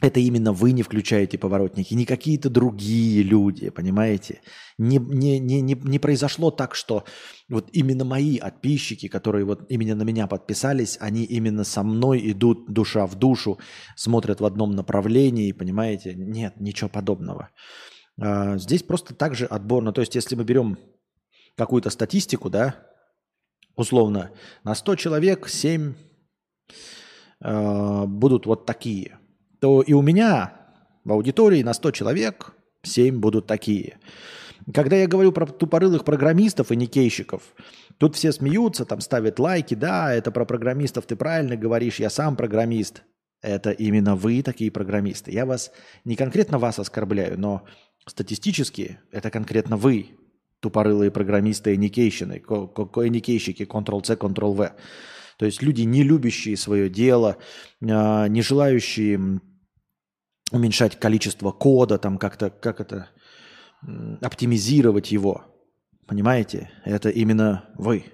[0.02, 4.42] Это именно вы не включаете поворотники, не какие-то другие люди, понимаете?
[4.76, 7.04] Не, не, не, не, не произошло так, что
[7.48, 12.70] вот именно мои подписчики, которые вот именно на меня подписались, они именно со мной идут
[12.70, 13.58] душа в душу,
[13.96, 16.12] смотрят в одном направлении, понимаете?
[16.14, 17.48] Нет, ничего подобного.
[18.20, 19.94] А, здесь просто так же отборно.
[19.94, 20.76] То есть если мы берем
[21.56, 22.86] какую-то статистику, да,
[23.76, 24.30] условно,
[24.62, 25.94] на 100 человек 7
[27.40, 29.18] а, будут вот такие–
[29.66, 30.52] то и у меня
[31.04, 33.98] в аудитории на 100 человек 7 будут такие.
[34.72, 37.42] Когда я говорю про тупорылых программистов и никейщиков,
[37.98, 42.36] тут все смеются, там ставят лайки, да, это про программистов ты правильно говоришь, я сам
[42.36, 43.02] программист.
[43.42, 45.32] Это именно вы такие программисты.
[45.32, 45.72] Я вас,
[46.04, 47.64] не конкретно вас оскорбляю, но
[48.06, 50.10] статистически это конкретно вы,
[50.60, 54.76] тупорылые программисты и никейщины, никейщики, Ctrl-C, Ctrl-V.
[55.38, 57.38] То есть люди, не любящие свое дело,
[57.82, 59.40] а, не желающие
[60.50, 63.08] уменьшать количество кода, там как-то, как это,
[64.20, 65.44] оптимизировать его.
[66.06, 66.70] Понимаете?
[66.84, 68.04] Это именно вы.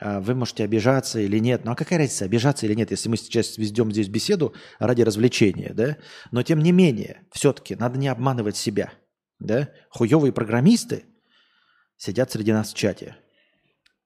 [0.00, 1.64] А вы можете обижаться или нет.
[1.64, 5.72] Ну а какая разница, обижаться или нет, если мы сейчас ведем здесь беседу ради развлечения,
[5.74, 5.96] да?
[6.30, 8.92] Но тем не менее, все-таки надо не обманывать себя,
[9.38, 9.68] да?
[9.90, 11.04] Хуевые программисты
[11.98, 13.16] сидят среди нас в чате.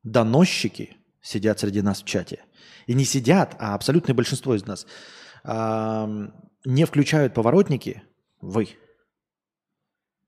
[0.02, 2.44] Доносчики сидят среди нас в чате.
[2.86, 4.86] И не сидят, а абсолютное большинство из нас
[5.46, 8.02] не включают поворотники,
[8.40, 8.68] вы.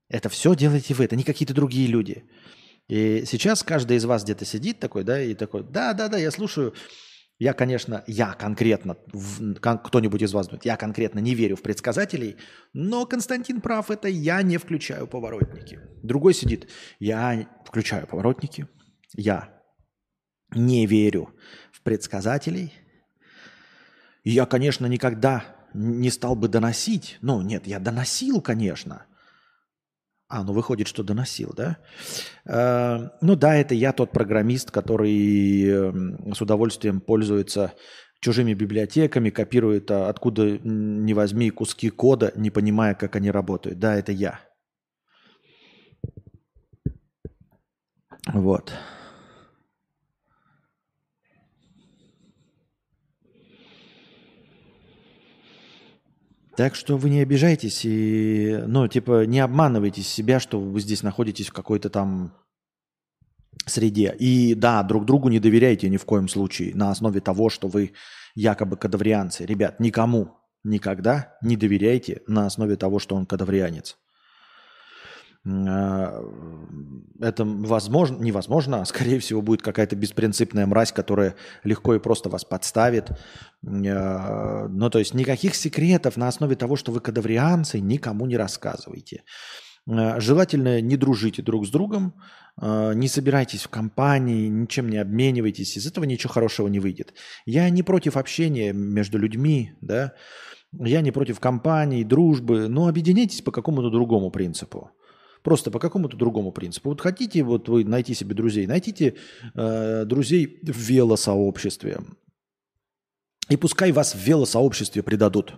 [0.07, 2.23] Это все делаете вы, это не какие-то другие люди.
[2.87, 6.73] И сейчас каждый из вас где-то сидит такой, да, и такой, да-да-да, я слушаю.
[7.37, 8.97] Я, конечно, я конкретно,
[9.61, 12.35] кто-нибудь из вас думает, я конкретно не верю в предсказателей,
[12.73, 15.79] но Константин прав, это я не включаю поворотники.
[16.03, 18.67] Другой сидит, я включаю поворотники,
[19.15, 19.61] я
[20.53, 21.33] не верю
[21.71, 22.73] в предсказателей.
[24.23, 27.17] Я, конечно, никогда не стал бы доносить.
[27.21, 29.05] Ну, нет, я доносил, конечно.
[30.27, 31.77] А, ну выходит, что доносил, да?
[32.45, 35.93] Э, ну да, это я тот программист, который э,
[36.35, 37.73] с удовольствием пользуется
[38.21, 43.79] чужими библиотеками, копирует а, откуда не возьми куски кода, не понимая, как они работают.
[43.79, 44.39] Да, это я.
[48.31, 48.71] Вот.
[56.59, 61.47] Так что вы не обижайтесь и, ну, типа, не обманывайте себя, что вы здесь находитесь
[61.47, 62.33] в какой-то там
[63.65, 64.13] среде.
[64.19, 67.93] И да, друг другу не доверяйте ни в коем случае на основе того, что вы
[68.35, 69.45] якобы кадаврианцы.
[69.45, 70.35] Ребят, никому
[70.65, 73.97] никогда не доверяйте на основе того, что он кадаврианец.
[75.49, 76.23] Э,
[77.21, 82.45] это возможно, невозможно, а скорее всего будет какая-то беспринципная мразь, которая легко и просто вас
[82.45, 83.09] подставит.
[83.09, 89.23] Э, ну, то есть никаких секретов на основе того, что вы кадаврианцы, никому не рассказывайте.
[89.87, 92.13] Э, желательно не дружите друг с другом,
[92.61, 97.13] не собирайтесь в компании, ничем не обменивайтесь, из этого ничего хорошего не выйдет.
[97.45, 100.11] Я не против общения между людьми, да,
[100.73, 104.91] я не против компаний, дружбы, но объединяйтесь по какому-то другому принципу.
[105.43, 106.89] Просто по какому-то другому принципу.
[106.89, 109.15] Вот хотите вот вы найти себе друзей, найдите
[109.55, 111.99] э, друзей в велосообществе.
[113.49, 115.53] И пускай вас в велосообществе предадут.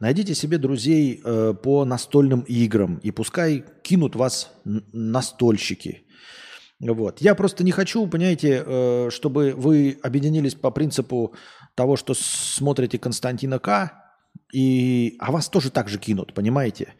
[0.00, 6.04] Найдите себе друзей э, по настольным играм, и пускай кинут вас настольщики.
[6.80, 7.20] Вот.
[7.20, 11.34] Я просто не хочу, понимаете, э, чтобы вы объединились по принципу
[11.76, 14.01] того, что смотрите Константина К.,
[14.52, 16.94] и, а вас тоже так же кинут, понимаете?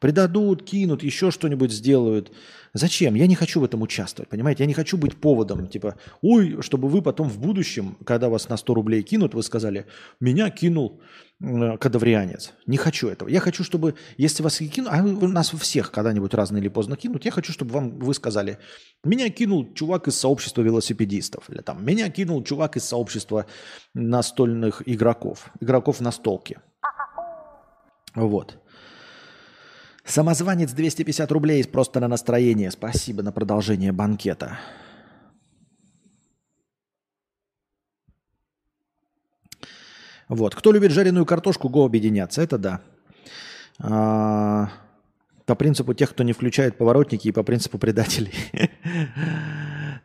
[0.00, 2.32] Предадут, кинут, еще что-нибудь сделают.
[2.74, 3.14] Зачем?
[3.14, 4.64] Я не хочу в этом участвовать, понимаете?
[4.64, 8.56] Я не хочу быть поводом, типа, ой, чтобы вы потом в будущем, когда вас на
[8.56, 9.86] 100 рублей кинут, вы сказали,
[10.20, 11.00] меня кинул
[11.40, 12.52] кадаврианец.
[12.66, 13.28] Не хочу этого.
[13.28, 17.24] Я хочу, чтобы, если вас и кинут, а нас всех когда-нибудь рано или поздно кинут,
[17.24, 18.58] я хочу, чтобы вам вы сказали,
[19.04, 23.46] меня кинул чувак из сообщества велосипедистов, или там, меня кинул чувак из сообщества
[23.94, 26.60] настольных игроков, игроков на столке.
[28.14, 28.58] Вот.
[30.04, 32.70] Самозванец 250 рублей просто на настроение.
[32.70, 34.58] Спасибо на продолжение банкета.
[40.28, 40.54] Вот.
[40.54, 42.42] Кто любит жареную картошку, го объединяться.
[42.42, 42.80] Это да.
[43.78, 44.70] А,
[45.44, 48.34] по принципу тех, кто не включает поворотники и по принципу предателей.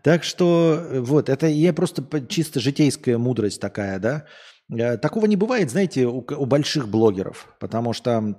[0.04, 4.26] Так что вот, это я просто чисто житейская мудрость такая, да.
[4.72, 8.36] Э, такого не бывает, знаете, у, у больших блогеров, потому что,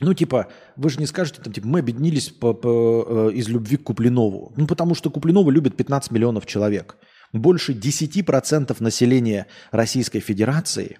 [0.00, 3.76] ну, типа, вы же не скажете, там, типа, мы объединились по, по, э, из любви
[3.76, 4.52] к Куплинову.
[4.56, 6.96] Ну, потому что Куплинова любит 15 миллионов человек.
[7.32, 10.98] Больше 10% населения Российской Федерации,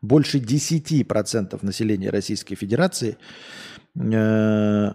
[0.00, 3.18] больше 10% населения Российской Федерации
[3.94, 4.92] э,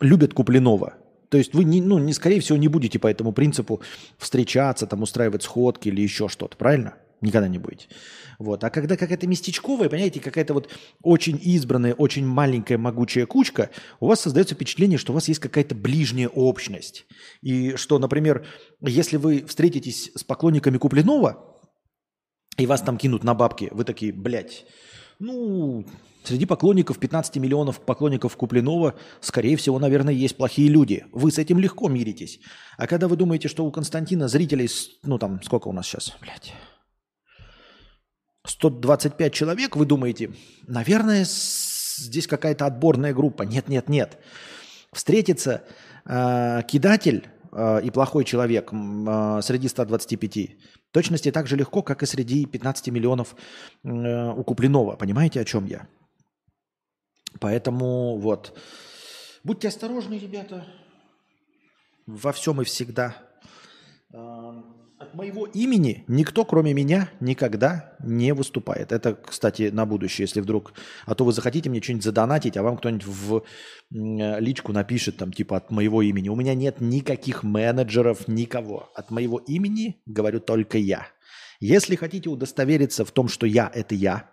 [0.00, 0.94] любят Куплинова.
[1.28, 3.80] То есть вы, не, ну, не, скорее всего, не будете по этому принципу
[4.18, 6.94] встречаться, там, устраивать сходки или еще что-то, правильно?
[7.22, 7.86] Никогда не будете.
[8.38, 8.64] Вот.
[8.64, 10.68] А когда какая-то местечковая, понимаете, какая-то вот
[11.02, 13.70] очень избранная, очень маленькая могучая кучка,
[14.00, 17.06] у вас создается впечатление, что у вас есть какая-то ближняя общность.
[17.40, 18.44] И что, например,
[18.80, 21.48] если вы встретитесь с поклонниками Куплинова,
[22.58, 24.66] и вас там кинут на бабки, вы такие, блядь,
[25.18, 25.86] ну,
[26.24, 31.04] Среди поклонников 15 миллионов поклонников Куплинова, скорее всего, наверное, есть плохие люди.
[31.10, 32.38] Вы с этим легко миритесь.
[32.78, 34.68] А когда вы думаете, что у Константина зрителей,
[35.02, 36.54] ну там, сколько у нас сейчас, блядь,
[38.44, 40.32] 125 человек, вы думаете,
[40.66, 43.42] наверное, здесь какая-то отборная группа.
[43.42, 44.18] Нет, нет, нет.
[44.92, 45.62] Встретится
[46.04, 50.58] э, кидатель э, и плохой человек э, среди 125
[50.90, 53.34] точности так же легко, как и среди 15 миллионов
[53.84, 54.96] э, у Куплинова.
[54.96, 55.86] Понимаете, о чем я?
[57.40, 58.58] Поэтому вот.
[59.44, 60.66] Будьте осторожны, ребята.
[62.06, 63.16] Во всем и всегда.
[65.02, 68.92] От моего имени никто, кроме меня, никогда не выступает.
[68.92, 70.74] Это, кстати, на будущее, если вдруг...
[71.06, 73.42] А то вы захотите мне что-нибудь задонатить, а вам кто-нибудь в
[73.90, 76.28] личку напишет, там, типа, от моего имени.
[76.28, 78.92] У меня нет никаких менеджеров, никого.
[78.94, 81.08] От моего имени говорю только я.
[81.58, 84.30] Если хотите удостовериться в том, что я– это я,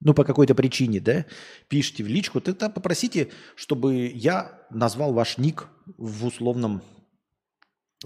[0.00, 1.26] ну, по какой-то причине, да,
[1.66, 5.66] пишите в личку, тогда попросите, чтобы я назвал ваш ник
[5.96, 6.80] в условном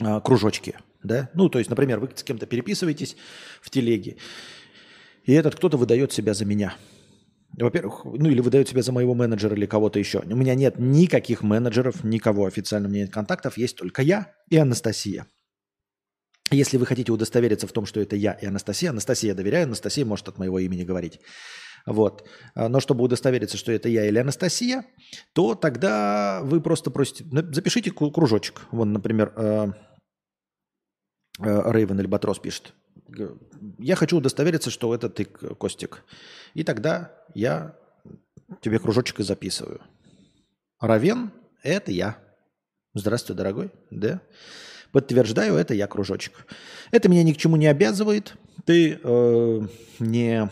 [0.01, 1.31] э, кружочке, да.
[1.35, 3.17] Ну, то есть, например, вы с кем-то переписываетесь
[3.61, 4.17] в телеге,
[5.25, 6.75] и этот кто-то выдает себя за меня.
[7.59, 10.21] Во-первых, ну или выдает себя за моего менеджера или кого-то еще.
[10.21, 14.57] У меня нет никаких менеджеров, никого официально у меня нет контактов, есть только я и
[14.57, 15.27] Анастасия.
[16.51, 20.29] Если вы хотите удостовериться в том, что это я и Анастасия, Анастасия доверяю, Анастасия может
[20.29, 21.19] от моего имени говорить.
[21.87, 22.29] Вот.
[22.55, 24.85] А, но чтобы удостовериться, что это я или Анастасия,
[25.33, 28.67] то тогда вы просто просите, запишите кружочек.
[28.73, 29.33] Вон, например,
[31.39, 32.75] Рейвен или Батрос пишет.
[33.79, 36.03] Я хочу удостовериться, что это ты, Костик.
[36.55, 37.77] И тогда я
[38.61, 39.81] тебе кружочек и записываю.
[40.81, 41.31] Равен–
[41.63, 42.19] это я.
[42.95, 43.71] Здравствуй, дорогой.
[43.91, 44.21] Да.
[44.93, 46.47] Подтверждаю, это я кружочек.
[46.91, 48.35] Это меня ни к чему не обязывает.
[48.65, 49.61] Ты э,
[49.99, 50.51] не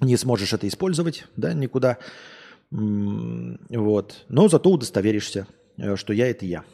[0.00, 1.98] не сможешь это использовать, да, никуда.
[2.70, 4.24] Вот.
[4.28, 6.64] Но зато удостоверишься, э, что я– это я.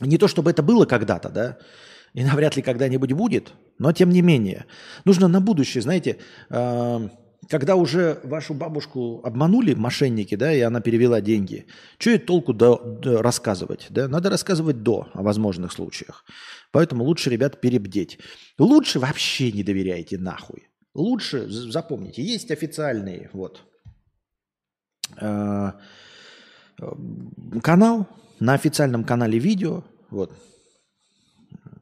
[0.00, 1.58] Не то, чтобы это было когда-то, да,
[2.14, 4.66] и навряд ли когда-нибудь будет, но тем не менее.
[5.04, 6.18] Нужно на будущее, знаете,
[6.50, 7.08] э,
[7.48, 11.66] Когда уже вашу бабушку обманули мошенники, да, и она перевела деньги,
[11.98, 13.86] что ей толку до, до рассказывать?
[13.90, 14.08] Да?
[14.08, 16.24] Надо рассказывать до о возможных случаях.
[16.72, 18.18] Поэтому лучше, ребят, перебдеть.
[18.58, 20.68] Лучше вообще не доверяйте нахуй.
[20.94, 23.62] Лучше, запомните, есть официальные, вот,
[25.20, 25.72] э,
[27.62, 28.06] канал,
[28.40, 30.32] на официальном канале видео, вот,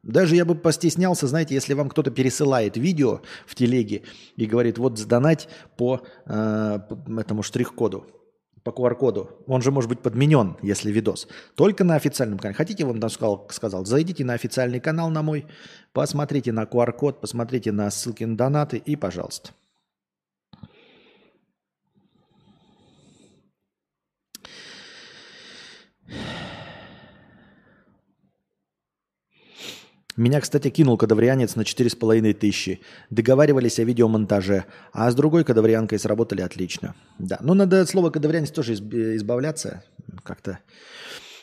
[0.03, 4.03] даже я бы постеснялся, знаете, если вам кто-то пересылает видео в телеге
[4.37, 6.79] и говорит, вот сдонать по, э,
[7.19, 8.07] этому штрих-коду,
[8.65, 9.31] по QR-коду.
[9.47, 11.29] Он же может быть подменен, если видос.
[11.55, 12.57] Только на официальном канале.
[12.57, 15.47] Хотите, вам там сказал, сказал, зайдите на официальный канал на мой,
[15.93, 19.51] посмотрите на QR-код, посмотрите на ссылки на донаты и пожалуйста.
[30.17, 32.81] Меня, кстати, кинул кадаврианец на 4,5 тысячи.
[33.11, 34.67] Договаривались о видеомонтаже.
[34.93, 36.95] А с другой кадаврианкой сработали отлично.
[37.19, 39.85] Да, но надо от слова кадаврианец тоже избавляться.
[40.23, 40.59] Как-то.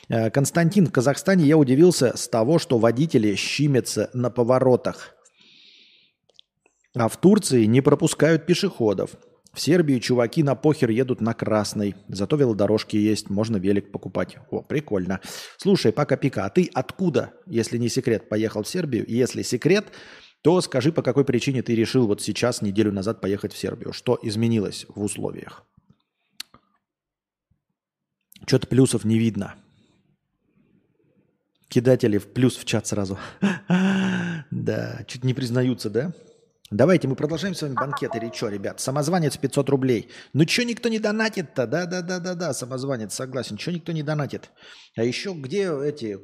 [0.08, 5.16] Э, Константин, в Казахстане я удивился с того, что водители щимятся на поворотах.
[6.96, 9.12] А в Турции не пропускают пешеходов.
[9.60, 11.94] В Сербии чуваки на похер едут на красной.
[12.08, 14.38] Зато велодорожки есть, можно велик покупать.
[14.52, 15.20] О, прикольно.
[15.58, 19.04] Слушай, Пака Пика, а ты откуда, если не секрет, поехал в Сербию?
[19.06, 19.88] Если секрет,
[20.44, 23.92] то скажи, по какой причине ты решил вот сейчас, неделю назад, поехать в Сербию.
[23.92, 25.66] Что изменилось в условиях?
[28.48, 29.56] Что-то плюсов не видно.
[31.68, 33.20] Кидатели в плюс в чат сразу.
[34.52, 36.14] Да, чуть не признаются, да?
[36.72, 38.80] Давайте мы продолжаем с вами банкет или что, ребят?
[38.80, 40.10] Самозванец 500 рублей.
[40.34, 41.66] Ну что никто не донатит-то?
[41.66, 43.58] Да-да-да-да-да, самозванец, согласен.
[43.58, 44.52] Что никто не донатит?
[44.96, 46.20] А еще где эти,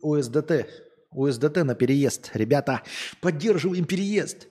[0.00, 0.66] УСДТ?
[1.10, 2.30] УСДТ на переезд.
[2.32, 2.80] Ребята,
[3.20, 4.48] поддерживаем переезд.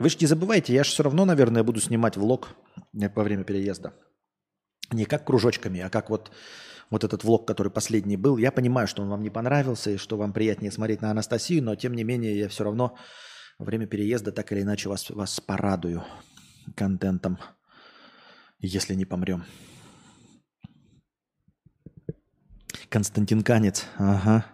[0.00, 2.48] Вы же не забывайте, я же все равно, наверное, буду снимать влог
[2.92, 3.94] во время переезда.
[4.90, 6.32] Не как кружочками, а как вот,
[6.90, 8.38] вот этот влог, который последний был.
[8.38, 11.76] Я понимаю, что он вам не понравился и что вам приятнее смотреть на Анастасию, но
[11.76, 12.96] тем не менее я все равно
[13.58, 16.04] время переезда так или иначе вас, вас порадую
[16.76, 17.38] контентом,
[18.60, 19.44] если не помрем.
[22.88, 24.46] Константин Канец, ага.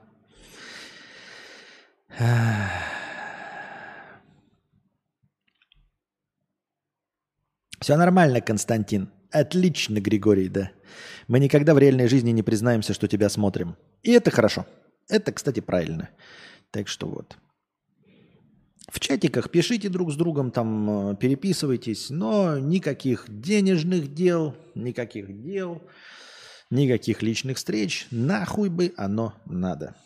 [7.80, 9.10] Все нормально, Константин.
[9.30, 10.70] Отлично, Григорий, да.
[11.28, 13.76] Мы никогда в реальной жизни не признаемся, что тебя смотрим.
[14.02, 14.64] И это хорошо.
[15.08, 16.08] Это, кстати, правильно.
[16.70, 17.36] Так что вот.
[18.88, 25.82] В чатиках пишите друг с другом, там э, переписывайтесь, но никаких денежных дел, никаких дел,
[26.70, 29.96] никаких личных встреч, нахуй бы оно надо.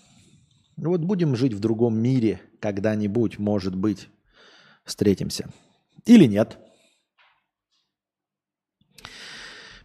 [0.76, 4.08] Вот будем жить в другом мире, когда-нибудь, может быть,
[4.84, 5.50] встретимся.
[6.06, 6.56] Или нет.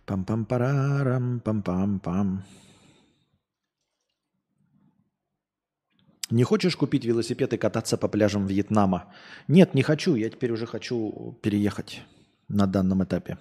[0.05, 2.43] Пам-пам-парарам, пам-пам-пам.
[6.33, 9.13] Не хочешь купить велосипед и кататься по пляжам Вьетнама?
[9.47, 10.15] Нет, не хочу.
[10.15, 12.01] Я теперь уже хочу переехать
[12.47, 13.37] на данном этапе.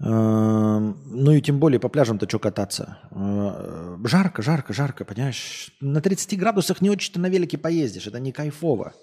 [0.00, 3.00] Эм, ну и тем более по пляжам-то что кататься?
[3.10, 5.76] Э, жарко, жарко, жарко, понимаешь?
[5.82, 8.06] На 30 градусах не очень-то на велике поездишь.
[8.06, 8.94] Это не кайфово,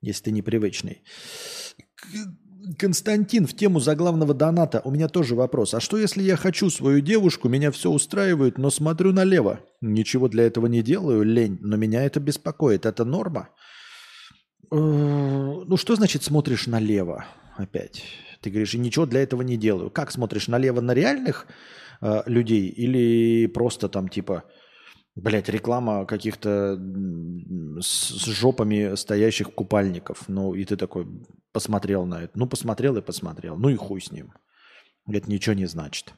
[0.00, 1.02] если ты непривычный.
[2.78, 5.74] Константин, в тему заглавного доната у меня тоже вопрос.
[5.74, 9.60] А что если я хочу свою девушку, меня все устраивает, но смотрю налево?
[9.80, 12.86] Ничего для этого не делаю, лень, но меня это беспокоит.
[12.86, 13.48] Это норма?
[14.70, 18.04] Э, ну что значит смотришь налево опять?
[18.40, 19.90] Ты говоришь, ничего для этого не делаю.
[19.90, 21.46] Как смотришь налево на реальных
[22.00, 24.44] э, людей или просто там типа
[25.14, 26.80] Блять, реклама каких-то
[27.80, 30.28] с жопами стоящих купальников.
[30.28, 31.06] Ну, и ты такой
[31.52, 32.38] посмотрел на это.
[32.38, 33.56] Ну, посмотрел и посмотрел.
[33.56, 34.32] Ну и хуй с ним.
[35.06, 36.14] Это ничего не значит.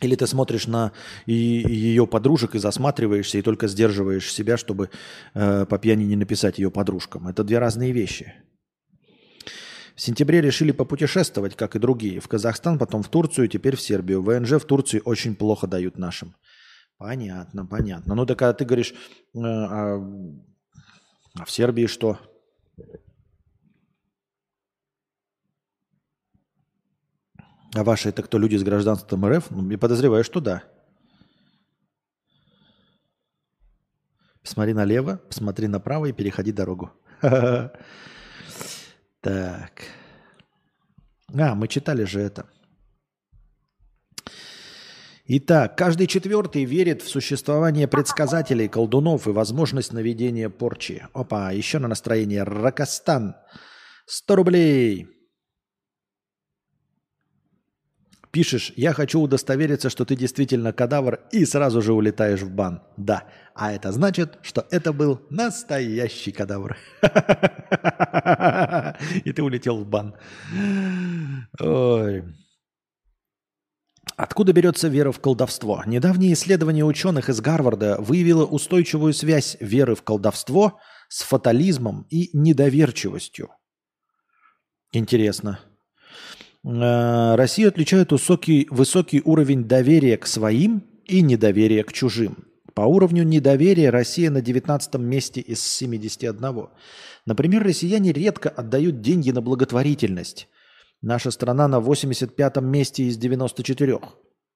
[0.00, 0.92] Или ты смотришь на
[1.26, 4.90] и, и ее подружек и засматриваешься, и только сдерживаешь себя, чтобы
[5.34, 7.28] э, по пьяни не написать ее подружкам.
[7.28, 8.34] Это две разные вещи.
[9.94, 12.20] В сентябре решили попутешествовать, как и другие.
[12.20, 14.22] В Казахстан, потом в Турцию, теперь в Сербию.
[14.22, 16.34] ВНЖ в Турции очень плохо дают нашим.
[17.00, 18.14] Понятно, понятно.
[18.14, 18.92] Ну, так когда ты говоришь,
[19.34, 19.96] а,
[21.34, 22.18] а в Сербии что?
[27.74, 29.50] А ваши это кто, люди с гражданством РФ?
[29.50, 30.62] Ну, я подозреваю, что да.
[34.42, 36.92] Посмотри налево, посмотри направо и переходи дорогу.
[39.22, 39.82] Так.
[41.34, 42.46] А, мы читали же это.
[45.32, 51.06] Итак, каждый четвертый верит в существование предсказателей, колдунов и возможность наведения порчи.
[51.12, 52.42] Опа, еще на настроение.
[52.42, 53.36] Ракостан.
[54.06, 55.06] 100 рублей.
[58.32, 62.82] Пишешь, я хочу удостовериться, что ты действительно кадавр, и сразу же улетаешь в бан.
[62.96, 63.22] Да,
[63.54, 66.76] а это значит, что это был настоящий кадавр.
[69.24, 70.16] И ты улетел в бан.
[71.60, 72.24] Ой.
[74.20, 75.82] Откуда берется вера в колдовство?
[75.86, 83.48] Недавнее исследование ученых из Гарварда выявило устойчивую связь веры в колдовство с фатализмом и недоверчивостью.
[84.92, 85.60] Интересно.
[86.62, 92.44] Э, Россию отличает высокий, высокий уровень доверия к своим и недоверия к чужим.
[92.74, 96.68] По уровню недоверия Россия на 19 месте из 71.
[97.24, 100.46] Например, россияне редко отдают деньги на благотворительность–
[101.02, 103.98] Наша страна на 85-м месте из 94.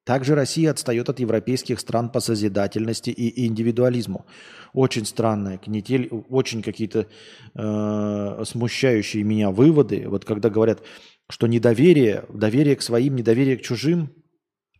[0.04, 4.26] Также Россия отстает от европейских стран по созидательности и индивидуализму.
[4.74, 7.06] Очень странная канитель, очень какие-то
[7.54, 10.06] э, смущающие меня выводы.
[10.06, 10.82] Вот когда говорят,
[11.30, 14.12] что недоверие, доверие к своим, недоверие к чужим,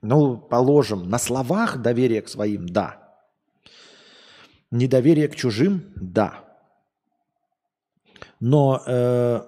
[0.03, 3.01] ну, положим, на словах доверие к своим– да.
[4.71, 6.45] Недоверие к чужим– да.
[8.41, 9.41] Но э,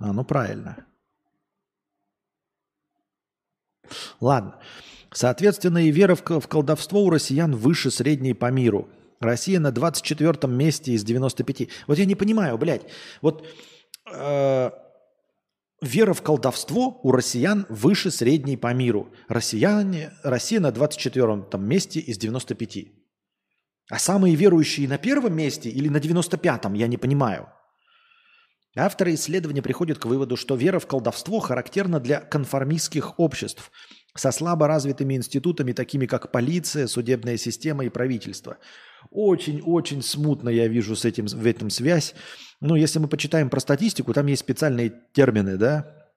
[0.00, 0.86] А, ну правильно.
[4.20, 4.58] Ладно.
[5.12, 8.88] Соответственно, и вера в колдовство у россиян выше средней по миру.
[9.20, 11.68] Россия на 24 месте из 95.
[11.86, 12.86] Вот я не понимаю, блядь.
[13.20, 13.46] Вот
[14.10, 14.70] э,
[15.82, 19.12] вера в колдовство у россиян выше средней по миру.
[19.28, 22.86] Россияне, Россия на 24 месте из 95.
[23.90, 27.48] А самые верующие на первом месте или на 95-м, я не понимаю.
[28.76, 33.72] Авторы исследования приходят к выводу, что вера в колдовство характерна для конформистских обществ
[34.14, 38.58] со слабо развитыми институтами, такими как полиция, судебная система и правительство.
[39.10, 42.14] Очень-очень смутно я вижу с этим, в этом связь.
[42.60, 46.12] Ну, если мы почитаем про статистику, там есть специальные термины, да,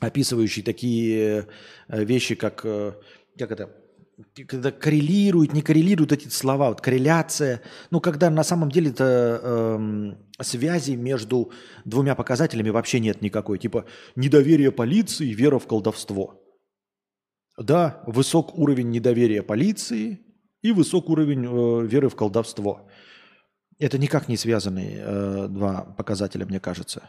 [0.00, 1.46] описывающие такие
[1.88, 2.92] э, вещи, как, э,
[3.38, 3.70] как это,
[4.46, 7.60] когда коррелируют, не коррелируют эти слова, вот корреляция,
[7.90, 11.52] ну, когда на самом деле это эм, связи между
[11.84, 16.42] двумя показателями вообще нет никакой, типа недоверие полиции, вера в колдовство.
[17.58, 20.20] Да, высок уровень недоверия полиции
[20.62, 22.88] и высок уровень э, веры в колдовство.
[23.78, 27.08] Это никак не связанные э, два показателя, мне кажется.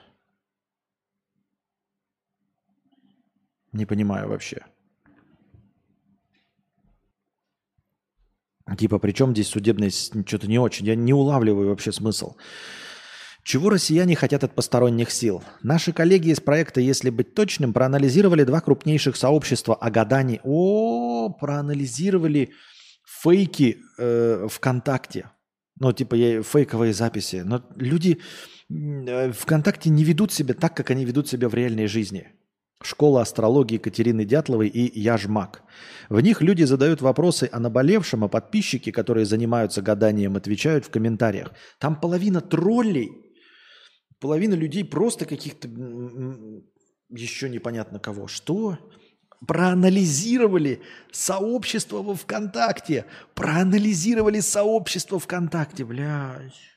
[3.71, 4.65] Не понимаю вообще.
[8.75, 10.13] Типа, при чем здесь судебность?
[10.27, 10.85] Что-то не очень.
[10.85, 12.35] Я не улавливаю вообще смысл.
[13.43, 15.41] Чего россияне хотят от посторонних сил?
[15.63, 20.41] Наши коллеги из проекта «Если быть точным» проанализировали два крупнейших сообщества о гадании.
[20.43, 22.51] О, проанализировали
[23.05, 25.31] фейки э, ВКонтакте.
[25.79, 27.43] Ну, типа фейковые записи.
[27.45, 28.19] Но люди
[28.69, 32.33] э, ВКонтакте не ведут себя так, как они ведут себя в реальной жизни.
[32.83, 35.63] Школа астрологии Екатерины Дятловой и Яжмак.
[36.09, 41.53] В них люди задают вопросы о наболевшем, а подписчики, которые занимаются гаданием, отвечают в комментариях.
[41.79, 43.11] Там половина троллей,
[44.19, 45.67] половина людей просто каких-то
[47.09, 48.27] еще непонятно кого.
[48.27, 48.77] Что?
[49.45, 53.05] Проанализировали сообщество во ВКонтакте.
[53.33, 56.76] Проанализировали сообщество ВКонтакте, блядь.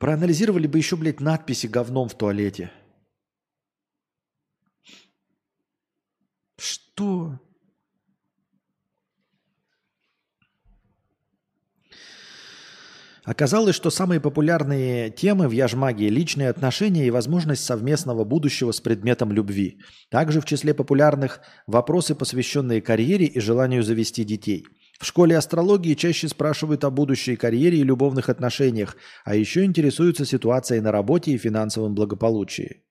[0.00, 2.72] Проанализировали бы еще, блядь, надписи говном в туалете.
[6.56, 7.38] Что?
[13.24, 19.32] Оказалось, что самые популярные темы в Яжмагии– личные отношения и возможность совместного будущего с предметом
[19.32, 19.80] любви.
[20.08, 24.66] Также в числе популярных– вопросы, посвященные карьере и желанию завести детей–
[25.00, 30.80] в школе астрологии чаще спрашивают о будущей карьере и любовных отношениях, а еще интересуются ситуацией
[30.80, 32.82] на работе и финансовом благополучии.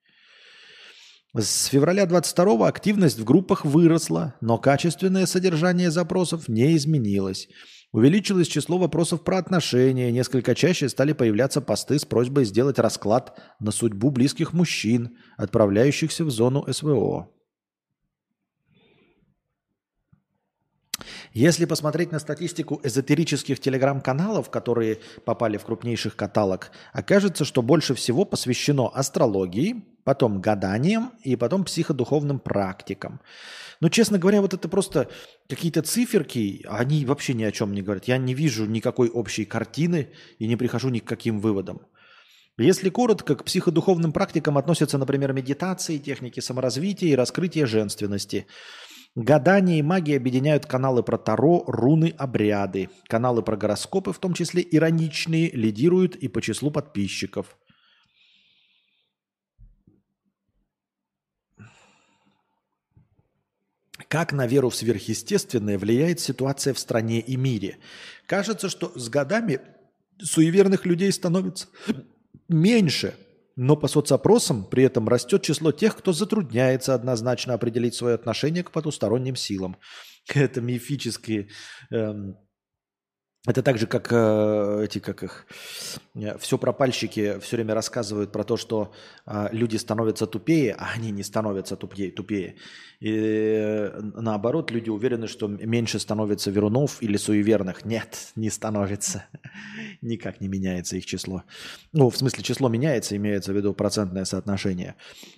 [1.37, 7.47] С февраля 22 активность в группах выросла, но качественное содержание запросов не изменилось.
[7.91, 13.69] Увеличилось число вопросов про отношения, несколько чаще стали появляться посты с просьбой сделать расклад на
[13.69, 17.29] судьбу близких мужчин, отправляющихся в зону СВО.
[21.33, 28.25] Если посмотреть на статистику эзотерических телеграм-каналов, которые попали в крупнейших каталог, окажется, что больше всего
[28.25, 33.21] посвящено астрологии, потом гаданием и потом психодуховным практикам.
[33.79, 35.07] Но, честно говоря, вот это просто
[35.47, 38.05] какие-то циферки, они вообще ни о чем не говорят.
[38.05, 40.09] Я не вижу никакой общей картины
[40.39, 41.81] и не прихожу ни к каким выводам.
[42.57, 48.47] Если коротко, к психодуховным практикам относятся, например, медитации, техники саморазвития и раскрытия женственности.
[49.21, 52.89] Гадание и магия объединяют каналы про Таро, руны, обряды.
[53.09, 57.57] Каналы про гороскопы, в том числе ироничные, лидируют и по числу подписчиков.
[64.07, 67.77] Как на веру в сверхъестественное влияет ситуация в стране и мире?
[68.25, 69.59] Кажется, что с годами
[70.17, 71.67] суеверных людей становится
[72.47, 73.17] меньше,
[73.61, 78.71] но по соцопросам при этом растет число тех, кто затрудняется однозначно определить свое отношение к
[78.71, 79.75] потусторонним силам.
[80.33, 81.49] Это мифические
[81.91, 82.37] эм,
[83.47, 85.47] это так же, как э, эти, как их,
[86.15, 88.91] э, все пропальщики все время рассказывают про то, что
[89.25, 92.11] э, люди становятся тупее, а они не становятся тупее.
[92.11, 92.55] тупее.
[92.99, 97.85] И э, наоборот, люди уверены, что меньше становится верунов или суеверных.
[97.85, 99.23] Нет, не становится.
[100.01, 101.43] Никак не меняется их число.
[101.93, 104.95] Ну, в смысле, число меняется, имеется в виду процентное соотношение.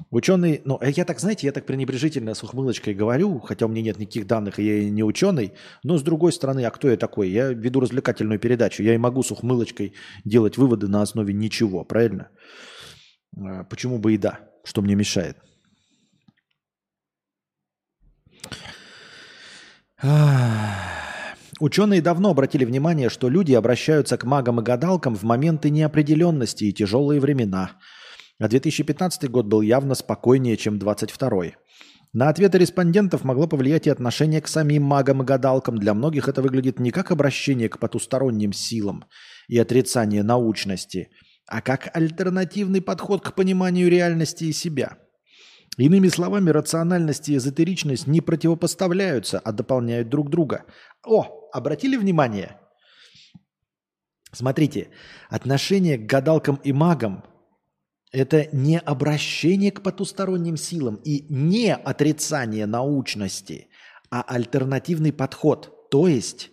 [0.10, 3.99] Ученый, ну, я так, знаете, я так пренебрежительно с ухмылочкой говорю, хотя у меня нет
[3.99, 7.30] никаких данных, и я не ученый, но с другой стороны, а кто я такой?
[7.30, 8.84] Я веду развлекательную передачу.
[8.84, 9.94] Я и могу с ухмылочкой
[10.26, 12.30] делать выводы на основе ничего, правильно?
[13.38, 14.39] А, почему бы и да?
[14.64, 15.38] Что мне мешает?
[21.60, 26.74] Ученые давно обратили внимание, что люди обращаются к магам и гадалкам в моменты неопределенности и
[26.74, 27.72] тяжелые времена.
[28.39, 31.54] А 2015 год был явно спокойнее, чем 2022.
[32.14, 35.78] На ответы респондентов могло повлиять и отношение к самим магам и гадалкам.
[35.78, 39.05] Для многих это выглядит не как обращение к потусторонним силам
[39.47, 41.09] и отрицание научности,
[41.47, 44.97] а как альтернативный подход к пониманию реальности и себя.
[45.78, 50.66] Иными словами, рациональность и эзотеричность не противопоставляются, а дополняют друг друга.
[51.05, 52.57] О, обратили внимание?
[54.34, 54.89] Смотрите,
[55.30, 57.24] отношение к гадалкам и магам
[58.12, 63.68] это не обращение к потусторонним силам и не отрицание научности,
[64.09, 65.89] а альтернативный подход.
[65.89, 66.51] То есть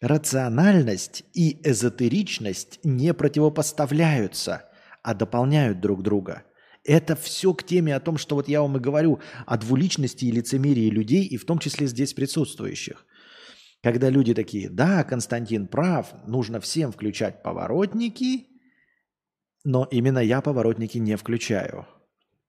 [0.00, 4.64] рациональность и эзотеричность не противопоставляются,
[5.02, 6.42] а дополняют друг друга.
[6.84, 10.32] Это все к теме о том, что вот я вам и говорю о двуличности и
[10.32, 13.04] лицемерии людей, и в том числе здесь присутствующих.
[13.82, 18.48] Когда люди такие, да, Константин прав, нужно всем включать поворотники–
[19.66, 21.86] но именно я поворотники не включаю.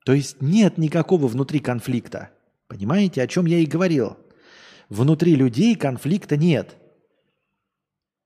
[0.06, 2.30] То есть нет никакого внутри конфликта.
[2.68, 4.18] Понимаете, о чем я и говорил?
[4.88, 6.76] Внутри людей конфликта нет.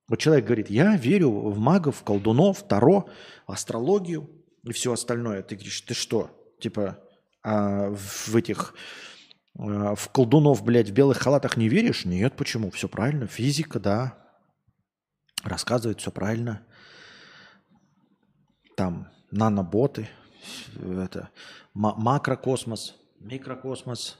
[0.09, 3.07] Вот человек говорит, я верю в магов, колдунов, таро,
[3.47, 4.29] астрологию
[4.63, 5.41] и все остальное.
[5.41, 6.29] Ты говоришь, ты что?
[6.59, 6.99] Типа
[7.43, 8.75] а в этих
[9.57, 12.03] а, в колдунов, блядь, в белых халатах не веришь?
[12.03, 12.71] Нет, почему?
[12.71, 13.25] Все правильно.
[13.25, 14.17] Физика, да.
[15.45, 16.65] Рассказывает все правильно
[18.81, 20.09] там наноботы,
[20.83, 21.29] это,
[21.75, 24.17] макрокосмос, микрокосмос,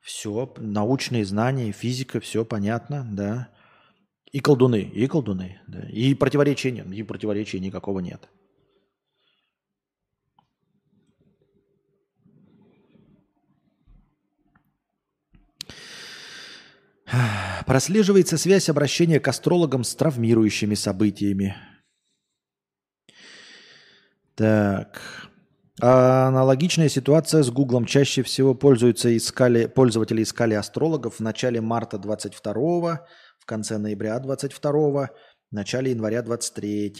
[0.00, 3.48] все, научные знания, физика, все понятно, да.
[4.32, 5.88] И колдуны, и колдуны, да.
[5.88, 8.28] И противоречия нет, и противоречия никакого нет.
[17.66, 21.54] Прослеживается связь обращения к астрологам с травмирующими событиями–
[24.34, 25.00] так.
[25.80, 27.86] Аналогичная ситуация с Гуглом.
[27.86, 33.06] Чаще всего пользуются искали, пользователи искали астрологов в начале марта 22
[33.38, 35.08] в конце ноября 22 в
[35.50, 36.94] начале января 23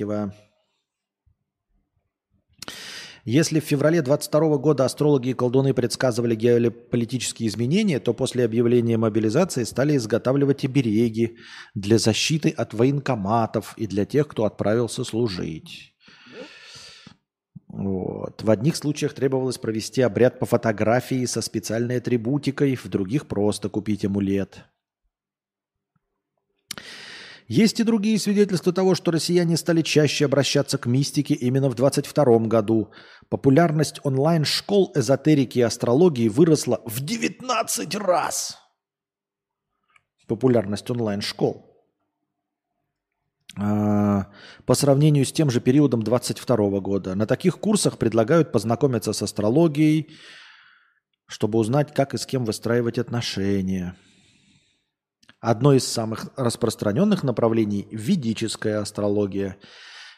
[3.25, 9.63] Если в феврале 22 года астрологи и колдуны предсказывали геополитические изменения, то после объявления мобилизации
[9.63, 11.37] стали изготавливать обереги
[11.75, 15.92] для защиты от военкоматов и для тех, кто отправился служить.
[17.73, 18.43] Вот.
[18.43, 24.05] В одних случаях требовалось провести обряд по фотографии со специальной атрибутикой, в других просто купить
[24.05, 24.67] амулет.
[27.49, 32.47] Есть и другие свидетельства того, что россияне стали чаще обращаться к мистике именно в 2022
[32.47, 32.91] году.
[33.31, 38.59] Популярность онлайн-школ эзотерики и астрологии выросла в 19 раз.
[40.27, 41.72] Популярность онлайн-школ.
[43.59, 44.29] А,
[44.65, 47.15] по сравнению с тем же периодом 22 года.
[47.15, 50.11] На таких курсах предлагают познакомиться с астрологией,
[51.27, 53.97] чтобы узнать, как и с кем выстраивать отношения.
[55.41, 59.59] Одно из самых распространенных направлений– ведическая астрология.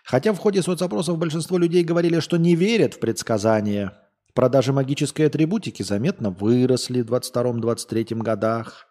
[0.04, 3.96] Хотя в ходе соцопросов большинство людей говорили, что не верят в предсказания.
[4.34, 8.86] Продажи магической атрибутики заметно выросли в 22-23 годах.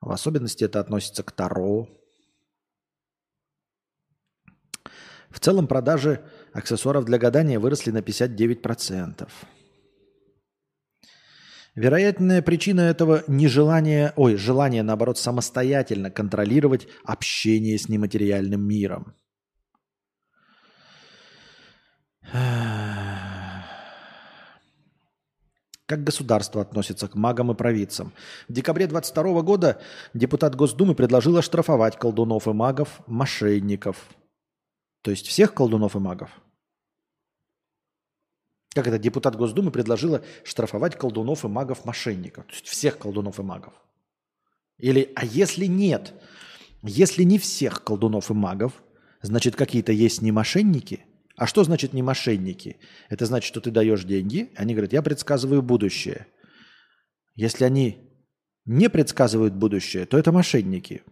[0.00, 1.88] В особенности это относится к Таро.
[5.30, 6.20] В целом продажи
[6.52, 9.28] аксессуаров для гадания выросли на 59%.
[11.76, 19.14] Вероятная причина этого нежелание, ой, желание, наоборот, самостоятельно контролировать общение с нематериальным миром.
[25.86, 28.12] Как государство относится к магам и провидцам?
[28.48, 29.80] В декабре 22 года
[30.12, 33.96] депутат Госдумы предложил оштрафовать колдунов и магов, мошенников.
[35.02, 36.30] То есть всех колдунов и магов.
[38.74, 42.46] Как это депутат Госдумы предложила штрафовать колдунов и магов, мошенников.
[42.46, 43.74] То есть всех колдунов и магов.
[44.78, 46.14] Или, а если нет?
[46.82, 48.82] Если не всех колдунов и магов,
[49.22, 51.04] значит какие-то есть не мошенники–
[51.40, 52.76] а что значит не мошенники?
[53.08, 56.26] Это значит, что ты даешь деньги, они говорят, я предсказываю будущее.
[57.34, 58.10] Если они
[58.66, 61.02] не предсказывают будущее, то это мошенники.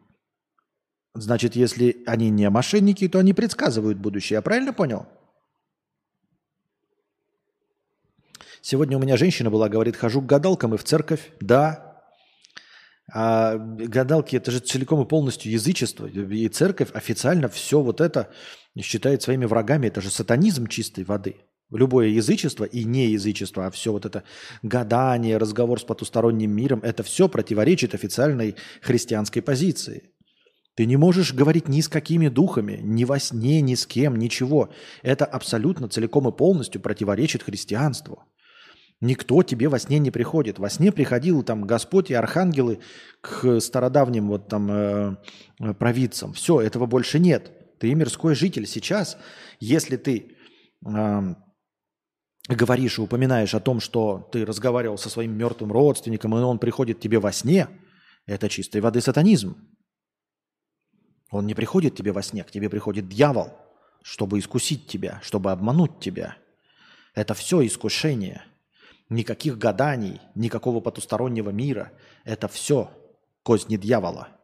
[1.21, 4.37] Значит, если они не мошенники, то они предсказывают будущее.
[4.37, 5.07] Я правильно понял?
[8.63, 11.33] Сегодня у меня женщина была, говорит, хожу к гадалкам и в церковь.
[11.41, 12.03] Да.
[13.11, 16.07] А гадалки это же целиком и полностью язычество.
[16.07, 18.31] И церковь официально все вот это
[18.81, 19.87] считает своими врагами.
[19.87, 21.37] Это же сатанизм чистой воды.
[21.71, 24.25] Любое язычество и не язычество, а все вот это
[24.63, 30.11] гадание, разговор с потусторонним миром, это все противоречит официальной христианской позиции.
[30.79, 34.69] Ты не можешь говорить ни с какими духами, ни во сне, ни с кем, ничего.
[35.03, 38.23] Это абсолютно целиком и полностью противоречит христианству.
[39.01, 40.61] Никто тебе во сне не приходит.
[40.61, 42.79] Во сне приходил там Господь и архангелы
[43.21, 45.17] к стародавним вот там э,
[45.81, 46.33] провидцам.
[46.33, 47.51] Все, этого больше нет.
[47.81, 48.69] Ты мирской житель.
[48.69, 49.19] Сейчас,
[49.59, 50.37] если ты
[50.87, 51.35] э,
[52.49, 57.01] говоришь и упоминаешь о том, что ты разговаривал со своим мертвым родственником, и он приходит
[57.01, 57.67] тебе во сне,
[58.27, 59.57] это чистой воды сатанизм.
[61.31, 63.53] Он не приходит тебе во сне, к тебе приходит дьявол,
[64.03, 66.37] чтобы искусить тебя, чтобы обмануть тебя.
[67.15, 68.43] Это все искушение.
[69.09, 71.93] Никаких гаданий, никакого потустороннего мира.
[72.25, 72.91] Это все
[73.43, 74.29] козни дьявола–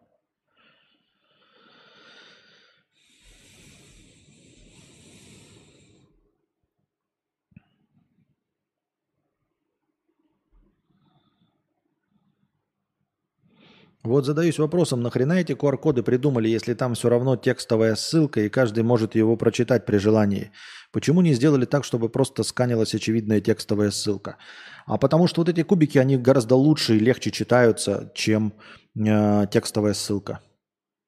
[14.04, 18.84] Вот задаюсь вопросом, нахрена эти QR-коды придумали, если там все равно текстовая ссылка, и каждый
[18.84, 20.52] может его прочитать при желании?
[20.92, 24.36] Почему не сделали так, чтобы просто сканилась очевидная текстовая ссылка?
[24.84, 28.52] А потому что вот эти кубики, они гораздо лучше и легче читаются, чем
[28.94, 30.40] э, текстовая ссылка.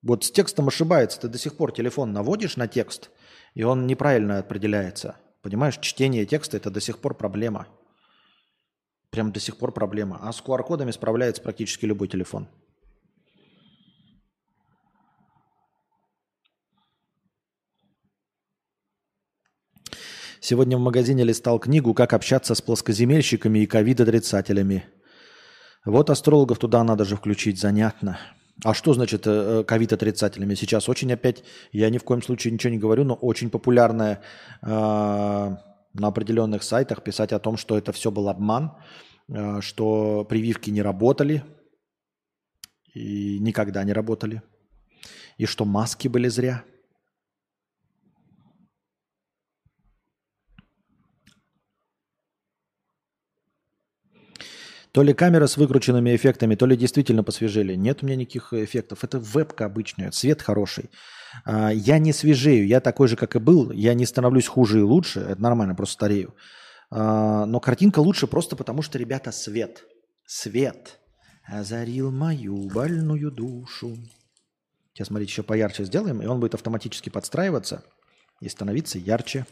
[0.02, 1.20] Вот с текстом ошибается.
[1.20, 3.10] Ты до сих пор телефон наводишь на текст,
[3.54, 5.16] и он неправильно определяется.
[5.42, 7.66] Понимаешь, чтение текста– это до сих пор проблема.
[9.10, 10.18] Прям до сих пор проблема.
[10.22, 12.48] А с QR-кодами справляется практически любой телефон.
[20.48, 24.84] Сегодня в магазине листал книгу «Как общаться с плоскоземельщиками и ковид-отрицателями».
[25.84, 28.20] Вот астрологов туда надо же включить, занятно.
[28.62, 30.54] А что значит э, э, ковид-отрицателями?
[30.54, 31.42] Сейчас очень опять,
[31.72, 34.22] я ни в коем случае ничего не говорю, но очень популярное
[34.62, 38.70] э, на определенных сайтах писать о том, что это все был обман,
[39.58, 41.42] что прививки не работали
[42.94, 44.42] и никогда не работали,
[45.38, 46.62] и что маски были зря–
[54.96, 57.74] То ли камера с выкрученными эффектами, то ли действительно посвежели.
[57.74, 59.04] Нет у меня никаких эффектов.
[59.04, 60.88] Это вебка обычная, цвет хороший.
[61.44, 63.70] А, я не свежею, я такой же, как и был.
[63.72, 65.20] Я не становлюсь хуже и лучше.
[65.20, 66.34] Это нормально, просто старею.
[66.90, 69.84] А, но картинка лучше просто потому, что, ребята, свет.
[70.24, 70.98] Свет
[71.44, 73.98] озарил мою больную душу.
[74.94, 77.84] Сейчас, смотрите, еще поярче сделаем, и он будет автоматически подстраиваться
[78.40, 79.44] и становиться ярче.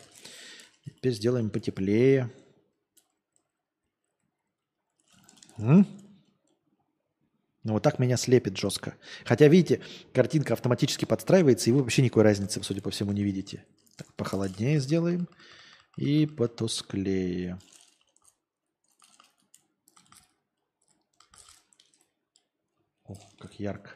[0.87, 2.31] Теперь сделаем потеплее.
[5.57, 5.85] Ну,
[7.73, 8.97] вот так меня слепит жестко.
[9.25, 9.81] Хотя, видите,
[10.13, 13.65] картинка автоматически подстраивается, и вы вообще никакой разницы, судя по всему, не видите.
[13.97, 15.29] Так, похолоднее сделаем.
[15.97, 17.59] И потусклее.
[23.07, 23.93] О, как ярко.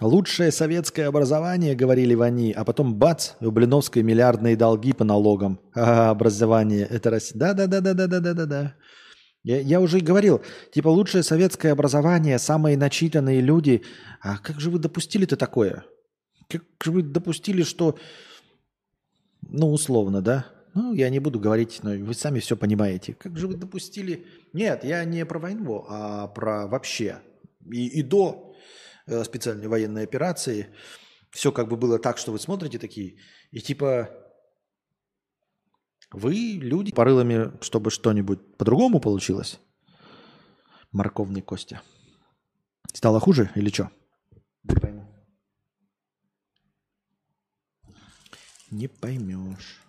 [0.00, 5.58] Лучшее советское образование, говорили они, а потом бац, у Блиновской миллиардные долги по налогам.
[5.74, 7.38] А, образование, это Россия.
[7.38, 8.74] Да-да-да-да-да-да-да-да.
[9.42, 10.42] Я, я уже говорил,
[10.72, 13.84] типа лучшее советское образование, самые начитанные люди.
[14.20, 15.84] А как же вы допустили-то такое?
[16.50, 17.96] Как же вы допустили, что,
[19.48, 20.46] ну, условно, да?
[20.76, 23.14] Ну, я не буду говорить, но вы сами все понимаете.
[23.14, 24.26] Как же вы допустили...
[24.52, 27.22] Нет, я не про войну, а про вообще.
[27.64, 28.54] И, и до
[29.06, 30.66] э, специальной военной операции
[31.30, 33.16] все как бы было так, что вы смотрите такие,
[33.52, 34.10] и типа
[36.12, 39.58] вы люди порылами, чтобы что-нибудь по-другому получилось.
[40.92, 41.80] Морковный Костя.
[42.92, 43.90] Стало хуже или что?
[44.64, 45.06] Не пойму.
[48.70, 49.85] Не поймешь.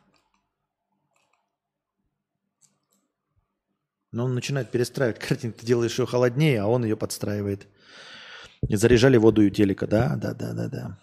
[4.18, 5.60] Но он начинает перестраивать картинку.
[5.60, 7.68] Ты делаешь ее холоднее, а он ее подстраивает.
[8.68, 9.86] И заряжали воду у телека.
[9.86, 10.98] Да, да, да, да, да.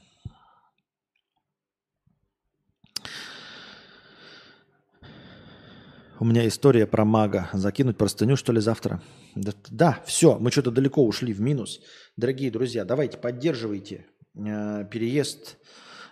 [6.19, 7.51] У меня история про мага.
[7.53, 9.01] Закинуть простыню, что ли, завтра?
[9.37, 11.81] Да, да все, мы что-то далеко ушли в минус.
[12.17, 15.57] Дорогие друзья, давайте поддерживайте э, переезд.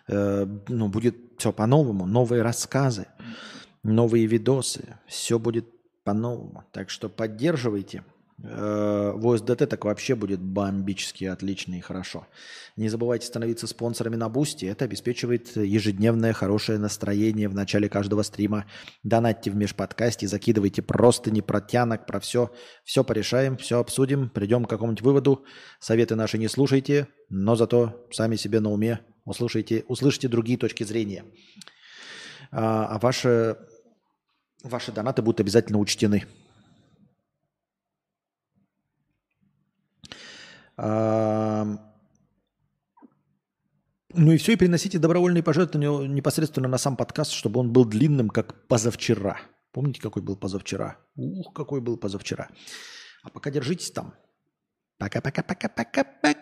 [0.07, 2.07] Э, ну, будет все по-новому.
[2.07, 3.09] Новые рассказы,
[3.83, 5.01] новые видосы.
[5.09, 6.65] Все будет по-новому.
[6.73, 8.05] Так что поддерживайте.
[8.45, 12.27] Э, в ОСДТ так вообще будет бомбически отлично и хорошо.
[12.77, 14.65] Не забывайте становиться спонсорами на Бусти.
[14.65, 18.65] Это обеспечивает ежедневное хорошее настроение в начале каждого стрима.
[19.05, 22.51] Донатьте в межподкасте, закидывайте просто не про тянок, про все.
[22.85, 25.45] Все порешаем, все обсудим, придем к какому-нибудь выводу.
[25.79, 31.25] Советы наши не слушайте, но зато сами себе на уме услышите, услышите другие точки зрения.
[32.51, 32.99] А, а
[34.63, 36.25] ваши, донаты будут обязательно учтены.
[44.15, 48.29] Ну и все, и приносите добровольные пожертвования непосредственно на сам подкаст, чтобы он был длинным,
[48.29, 49.41] как позавчера.
[49.73, 50.99] Помните, какой был позавчера?
[51.15, 52.49] Ух, какой был позавчера.
[53.23, 54.15] А пока держитесь там.
[54.99, 56.42] Пока-пока-пока-пока-пока.